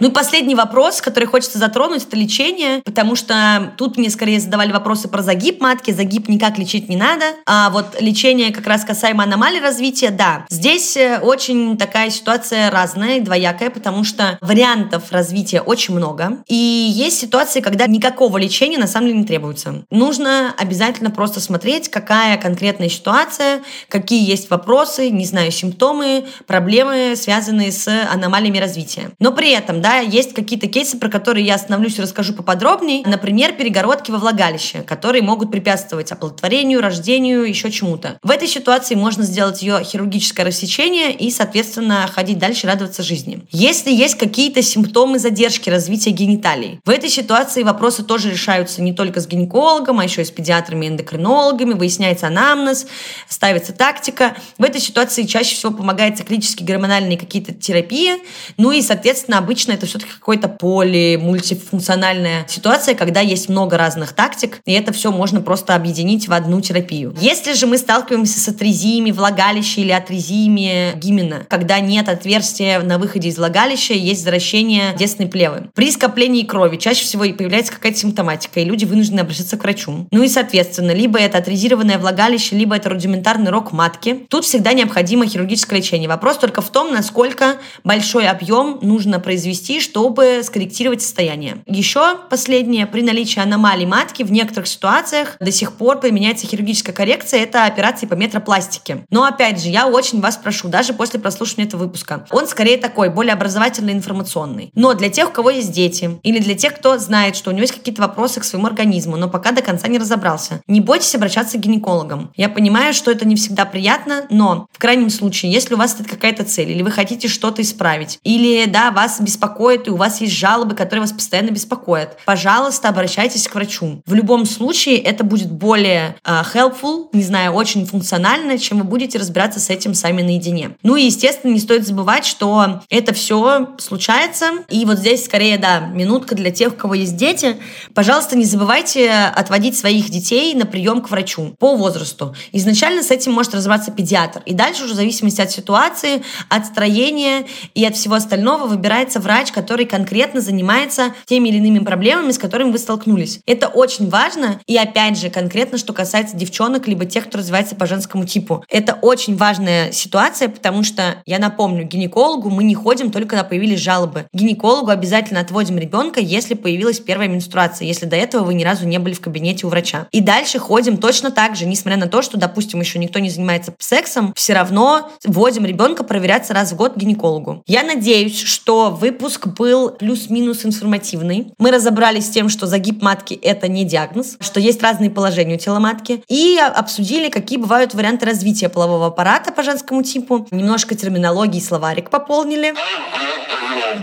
Ну 0.00 0.08
и 0.08 0.10
последний 0.10 0.54
вопрос, 0.54 1.00
который 1.00 1.26
хочется 1.26 1.58
затронуть, 1.58 2.04
это 2.04 2.16
лечение, 2.16 2.82
потому 2.84 3.14
что 3.16 3.72
тут 3.76 3.96
мне 3.96 4.10
скорее 4.10 4.40
задавали 4.40 4.72
вопросы 4.72 5.08
про 5.08 5.22
загиб 5.22 5.60
матки. 5.60 5.90
Загиб 5.90 6.28
никак 6.28 6.58
лечить 6.58 6.88
не 6.88 6.96
надо. 6.96 7.24
А 7.46 7.70
вот 7.70 8.00
лечение 8.00 8.52
как 8.52 8.66
раз 8.66 8.84
касаемо 8.84 9.24
аномалий 9.24 9.60
развития, 9.60 10.10
да. 10.10 10.46
Здесь 10.48 10.96
э, 10.96 11.18
очень 11.20 11.76
такая 11.76 12.10
ситуация 12.10 12.70
разная, 12.70 13.20
двоякая, 13.20 13.70
потому 13.70 14.04
что 14.04 14.38
вариантов 14.40 15.10
развития 15.10 15.60
очень 15.60 15.94
много. 15.94 16.38
И 16.46 16.54
есть 16.54 17.18
ситуации, 17.18 17.60
когда 17.60 17.86
никакого 17.86 18.38
лечения 18.38 18.78
на 18.78 18.86
самом 18.86 19.08
деле 19.08 19.18
не 19.20 19.26
требуется. 19.26 19.84
Нужно 19.90 20.54
обязательно 20.56 21.10
просто 21.10 21.40
смотреть, 21.40 21.88
какая 21.88 22.36
конкретная 22.38 22.88
ситуация, 22.88 23.60
какие 23.88 24.28
есть 24.28 24.50
вопросы, 24.50 25.10
не 25.10 25.24
знаю, 25.24 25.50
симптомы, 25.50 26.24
проблемы, 26.46 27.14
связанные 27.16 27.72
с 27.72 27.88
аномалиями 28.10 28.58
развития. 28.58 29.10
Но 29.18 29.32
при 29.32 29.50
этом, 29.50 29.59
да, 29.66 29.90
да, 29.90 29.98
есть 29.98 30.34
какие-то 30.34 30.68
кейсы, 30.68 30.96
про 30.98 31.08
которые 31.08 31.44
я 31.44 31.56
остановлюсь 31.56 31.98
и 31.98 32.02
расскажу 32.02 32.32
поподробнее. 32.32 33.02
Например, 33.04 33.52
перегородки 33.52 34.12
во 34.12 34.18
влагалище, 34.18 34.82
которые 34.82 35.22
могут 35.22 35.50
препятствовать 35.50 36.12
оплодотворению, 36.12 36.80
рождению, 36.80 37.42
еще 37.42 37.72
чему-то. 37.72 38.18
В 38.22 38.30
этой 38.30 38.46
ситуации 38.46 38.94
можно 38.94 39.24
сделать 39.24 39.62
ее 39.62 39.82
хирургическое 39.82 40.46
рассечение 40.46 41.12
и, 41.12 41.30
соответственно, 41.32 42.08
ходить 42.12 42.38
дальше, 42.38 42.68
радоваться 42.68 43.02
жизни. 43.02 43.40
Если 43.50 43.90
есть 43.90 44.14
какие-то 44.14 44.62
симптомы 44.62 45.18
задержки 45.18 45.68
развития 45.68 46.10
гениталий, 46.10 46.78
в 46.84 46.90
этой 46.90 47.10
ситуации 47.10 47.64
вопросы 47.64 48.04
тоже 48.04 48.30
решаются 48.30 48.80
не 48.80 48.92
только 48.92 49.20
с 49.20 49.26
гинекологом, 49.26 49.98
а 49.98 50.04
еще 50.04 50.22
и 50.22 50.24
с 50.24 50.30
педиатрами 50.30 50.86
и 50.86 50.88
эндокринологами, 50.90 51.72
выясняется 51.72 52.28
анамнез, 52.28 52.86
ставится 53.28 53.72
тактика. 53.72 54.36
В 54.56 54.62
этой 54.62 54.80
ситуации 54.80 55.24
чаще 55.24 55.56
всего 55.56 55.72
помогает 55.72 56.16
циклические 56.18 56.66
гормональные 56.66 57.18
какие-то 57.18 57.52
терапии, 57.52 58.12
ну 58.56 58.70
и, 58.70 58.82
соответственно, 58.82 59.38
обычно 59.50 59.72
это 59.72 59.84
все-таки 59.84 60.12
какое-то 60.12 60.48
поле, 60.48 61.18
мультифункциональная 61.18 62.46
ситуация, 62.46 62.94
когда 62.94 63.18
есть 63.18 63.48
много 63.48 63.76
разных 63.76 64.12
тактик, 64.12 64.60
и 64.64 64.70
это 64.70 64.92
все 64.92 65.10
можно 65.10 65.40
просто 65.40 65.74
объединить 65.74 66.28
в 66.28 66.32
одну 66.32 66.60
терапию. 66.60 67.12
Если 67.20 67.54
же 67.54 67.66
мы 67.66 67.76
сталкиваемся 67.76 68.38
с 68.38 68.46
атрезиями 68.46 69.10
влагалища 69.10 69.80
или 69.80 69.90
атрезиями 69.90 70.92
гимена, 70.94 71.46
когда 71.48 71.80
нет 71.80 72.08
отверстия 72.08 72.80
на 72.80 72.98
выходе 72.98 73.28
из 73.28 73.38
влагалища, 73.38 73.92
есть 73.92 74.20
возвращение 74.20 74.94
десной 74.96 75.26
плевы. 75.26 75.68
При 75.74 75.90
скоплении 75.90 76.44
крови 76.44 76.76
чаще 76.76 77.02
всего 77.02 77.24
появляется 77.24 77.72
какая-то 77.72 77.98
симптоматика, 77.98 78.60
и 78.60 78.64
люди 78.64 78.84
вынуждены 78.84 79.18
обращаться 79.18 79.56
к 79.56 79.64
врачу. 79.64 80.06
Ну 80.12 80.22
и, 80.22 80.28
соответственно, 80.28 80.92
либо 80.92 81.18
это 81.18 81.38
атрезированное 81.38 81.98
влагалище, 81.98 82.54
либо 82.54 82.76
это 82.76 82.88
рудиментарный 82.88 83.50
рог 83.50 83.72
матки. 83.72 84.26
Тут 84.28 84.44
всегда 84.44 84.74
необходимо 84.74 85.26
хирургическое 85.26 85.80
лечение. 85.80 86.08
Вопрос 86.08 86.38
только 86.38 86.62
в 86.62 86.70
том, 86.70 86.92
насколько 86.92 87.56
большой 87.82 88.28
объем 88.28 88.78
нужно 88.80 89.18
произвести 89.18 89.39
провести, 89.40 89.80
чтобы 89.80 90.42
скорректировать 90.44 91.02
состояние. 91.02 91.58
Еще 91.66 92.18
последнее, 92.28 92.86
при 92.86 93.02
наличии 93.02 93.40
аномалий 93.40 93.86
матки 93.86 94.22
в 94.22 94.30
некоторых 94.30 94.68
ситуациях 94.68 95.36
до 95.40 95.50
сих 95.50 95.72
пор 95.72 95.98
применяется 96.00 96.46
хирургическая 96.46 96.94
коррекция, 96.94 97.42
это 97.42 97.64
операции 97.64 98.06
по 98.06 98.14
метропластике. 98.14 99.04
Но 99.10 99.24
опять 99.24 99.60
же, 99.62 99.68
я 99.68 99.86
очень 99.86 100.20
вас 100.20 100.36
прошу, 100.36 100.68
даже 100.68 100.92
после 100.92 101.20
прослушивания 101.20 101.66
этого 101.66 101.82
выпуска, 101.84 102.26
он 102.30 102.46
скорее 102.46 102.76
такой, 102.76 103.10
более 103.10 103.32
образовательный, 103.32 103.92
информационный. 103.92 104.70
Но 104.74 104.94
для 104.94 105.08
тех, 105.08 105.30
у 105.30 105.32
кого 105.32 105.50
есть 105.50 105.72
дети, 105.72 106.18
или 106.22 106.38
для 106.38 106.54
тех, 106.54 106.74
кто 106.74 106.98
знает, 106.98 107.36
что 107.36 107.50
у 107.50 107.52
него 107.52 107.62
есть 107.62 107.74
какие-то 107.74 108.02
вопросы 108.02 108.40
к 108.40 108.44
своему 108.44 108.66
организму, 108.66 109.16
но 109.16 109.28
пока 109.28 109.52
до 109.52 109.62
конца 109.62 109.88
не 109.88 109.98
разобрался, 109.98 110.60
не 110.66 110.80
бойтесь 110.80 111.14
обращаться 111.14 111.58
к 111.58 111.60
гинекологам. 111.60 112.32
Я 112.36 112.48
понимаю, 112.48 112.94
что 112.94 113.10
это 113.10 113.26
не 113.26 113.36
всегда 113.36 113.64
приятно, 113.64 114.26
но 114.30 114.66
в 114.72 114.78
крайнем 114.78 115.10
случае, 115.10 115.52
если 115.52 115.74
у 115.74 115.78
вас 115.78 115.92
стоит 115.92 116.08
какая-то 116.08 116.44
цель, 116.44 116.70
или 116.70 116.82
вы 116.82 116.90
хотите 116.90 117.28
что-то 117.28 117.62
исправить, 117.62 118.18
или 118.22 118.66
да, 118.66 118.90
вас 118.90 119.20
беспокоит, 119.30 119.86
и 119.86 119.90
у 119.90 119.96
вас 119.96 120.20
есть 120.20 120.34
жалобы, 120.34 120.74
которые 120.74 121.02
вас 121.02 121.12
постоянно 121.12 121.50
беспокоят, 121.50 122.18
пожалуйста, 122.24 122.88
обращайтесь 122.88 123.46
к 123.46 123.54
врачу. 123.54 124.02
В 124.06 124.14
любом 124.14 124.44
случае 124.44 124.98
это 124.98 125.22
будет 125.22 125.50
более 125.50 126.16
uh, 126.24 126.44
helpful, 126.52 127.08
не 127.12 127.22
знаю, 127.22 127.52
очень 127.52 127.86
функционально, 127.86 128.58
чем 128.58 128.78
вы 128.78 128.84
будете 128.84 129.18
разбираться 129.18 129.60
с 129.60 129.70
этим 129.70 129.94
сами 129.94 130.22
наедине. 130.22 130.76
Ну 130.82 130.96
и, 130.96 131.04
естественно, 131.04 131.52
не 131.52 131.60
стоит 131.60 131.86
забывать, 131.86 132.26
что 132.26 132.80
это 132.90 133.14
все 133.14 133.68
случается. 133.78 134.46
И 134.68 134.84
вот 134.84 134.98
здесь 134.98 135.24
скорее, 135.24 135.58
да, 135.58 135.80
минутка 135.80 136.34
для 136.34 136.50
тех, 136.50 136.72
у 136.72 136.76
кого 136.76 136.94
есть 136.94 137.16
дети. 137.16 137.56
Пожалуйста, 137.94 138.36
не 138.36 138.44
забывайте 138.44 139.10
отводить 139.10 139.78
своих 139.78 140.10
детей 140.10 140.54
на 140.54 140.66
прием 140.66 141.02
к 141.02 141.10
врачу 141.10 141.54
по 141.58 141.76
возрасту. 141.76 142.34
Изначально 142.52 143.02
с 143.02 143.10
этим 143.10 143.32
может 143.32 143.54
разобраться 143.54 143.92
педиатр. 143.92 144.42
И 144.46 144.54
дальше 144.54 144.84
уже 144.84 144.94
в 144.94 144.96
зависимости 144.96 145.40
от 145.40 145.50
ситуации, 145.50 146.22
от 146.48 146.66
строения 146.66 147.46
и 147.74 147.84
от 147.84 147.94
всего 147.96 148.16
остального 148.16 148.66
выбирается 148.66 149.19
врач, 149.20 149.52
который 149.52 149.86
конкретно 149.86 150.40
занимается 150.40 151.14
теми 151.26 151.48
или 151.48 151.58
иными 151.58 151.78
проблемами, 151.78 152.32
с 152.32 152.38
которыми 152.38 152.72
вы 152.72 152.78
столкнулись. 152.78 153.40
Это 153.46 153.68
очень 153.68 154.08
важно. 154.08 154.60
И 154.66 154.76
опять 154.76 155.18
же, 155.18 155.30
конкретно, 155.30 155.78
что 155.78 155.92
касается 155.92 156.36
девчонок, 156.36 156.88
либо 156.88 157.04
тех, 157.04 157.26
кто 157.26 157.38
развивается 157.38 157.74
по 157.74 157.86
женскому 157.86 158.24
типу. 158.24 158.64
Это 158.68 158.94
очень 158.94 159.36
важная 159.36 159.92
ситуация, 159.92 160.48
потому 160.48 160.82
что, 160.82 161.22
я 161.26 161.38
напомню, 161.38 161.84
гинекологу 161.84 162.50
мы 162.50 162.64
не 162.64 162.74
ходим 162.74 163.10
только 163.10 163.30
когда 163.30 163.44
появились 163.44 163.80
жалобы. 163.80 164.26
Гинекологу 164.32 164.90
обязательно 164.90 165.40
отводим 165.40 165.78
ребенка, 165.78 166.20
если 166.20 166.54
появилась 166.54 166.98
первая 166.98 167.28
менструация, 167.28 167.86
если 167.86 168.06
до 168.06 168.16
этого 168.16 168.44
вы 168.44 168.54
ни 168.54 168.64
разу 168.64 168.86
не 168.86 168.98
были 168.98 169.14
в 169.14 169.20
кабинете 169.20 169.66
у 169.66 169.70
врача. 169.70 170.08
И 170.10 170.20
дальше 170.20 170.58
ходим 170.58 170.96
точно 170.96 171.30
так 171.30 171.56
же, 171.56 171.66
несмотря 171.66 171.98
на 171.98 172.08
то, 172.08 172.22
что, 172.22 172.38
допустим, 172.38 172.80
еще 172.80 172.98
никто 172.98 173.18
не 173.18 173.30
занимается 173.30 173.74
сексом, 173.78 174.32
все 174.34 174.52
равно 174.52 175.10
вводим 175.24 175.64
ребенка 175.64 176.02
проверяться 176.02 176.54
раз 176.54 176.72
в 176.72 176.76
год 176.76 176.96
гинекологу. 176.96 177.62
Я 177.66 177.82
надеюсь, 177.82 178.40
что 178.40 178.90
выпуск 179.10 179.48
был 179.48 179.90
плюс-минус 179.90 180.64
информативный. 180.64 181.52
Мы 181.58 181.72
разобрались 181.72 182.26
с 182.26 182.30
тем, 182.30 182.48
что 182.48 182.66
загиб 182.66 183.02
матки– 183.02 183.34
это 183.42 183.66
не 183.66 183.84
диагноз, 183.84 184.36
что 184.40 184.60
есть 184.60 184.80
разные 184.82 185.10
положения 185.10 185.56
у 185.56 185.58
тела 185.58 185.80
матки, 185.80 186.22
и 186.28 186.58
обсудили, 186.58 187.28
какие 187.28 187.58
бывают 187.58 187.92
варианты 187.92 188.26
развития 188.26 188.68
полового 188.68 189.08
аппарата 189.08 189.52
по 189.52 189.62
женскому 189.62 190.02
типу. 190.02 190.46
Немножко 190.52 190.94
терминологии 190.94 191.60
словарик 191.60 192.08
пополнили. 192.08 192.74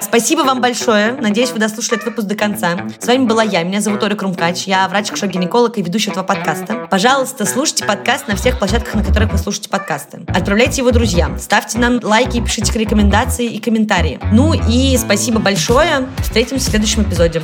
Спасибо 0.01 0.41
вам 0.41 0.61
большое. 0.61 1.13
Надеюсь, 1.13 1.51
вы 1.51 1.59
дослушали 1.59 1.95
этот 1.95 2.09
выпуск 2.09 2.27
до 2.27 2.35
конца. 2.35 2.77
С 2.99 3.07
вами 3.07 3.25
была 3.25 3.43
я. 3.43 3.63
Меня 3.63 3.81
зовут 3.81 4.03
Ольга 4.03 4.15
Крумкач. 4.15 4.63
Я 4.65 4.87
врач-гинеколог 4.87 5.77
и 5.77 5.81
ведущий 5.81 6.11
этого 6.11 6.23
подкаста. 6.23 6.87
Пожалуйста, 6.89 7.45
слушайте 7.45 7.85
подкаст 7.85 8.27
на 8.27 8.35
всех 8.35 8.59
площадках, 8.59 8.95
на 8.95 9.03
которых 9.03 9.31
вы 9.31 9.37
слушаете 9.37 9.69
подкасты. 9.69 10.21
Отправляйте 10.27 10.81
его 10.81 10.91
друзьям. 10.91 11.39
Ставьте 11.39 11.79
нам 11.79 11.99
лайки, 12.03 12.41
пишите 12.41 12.77
рекомендации 12.77 13.45
и 13.45 13.59
комментарии. 13.59 14.19
Ну 14.31 14.53
Спасибо 14.95 15.39
большое. 15.39 16.07
Встретимся 16.21 16.67
в 16.67 16.69
следующем 16.69 17.03
эпизоде. 17.03 17.41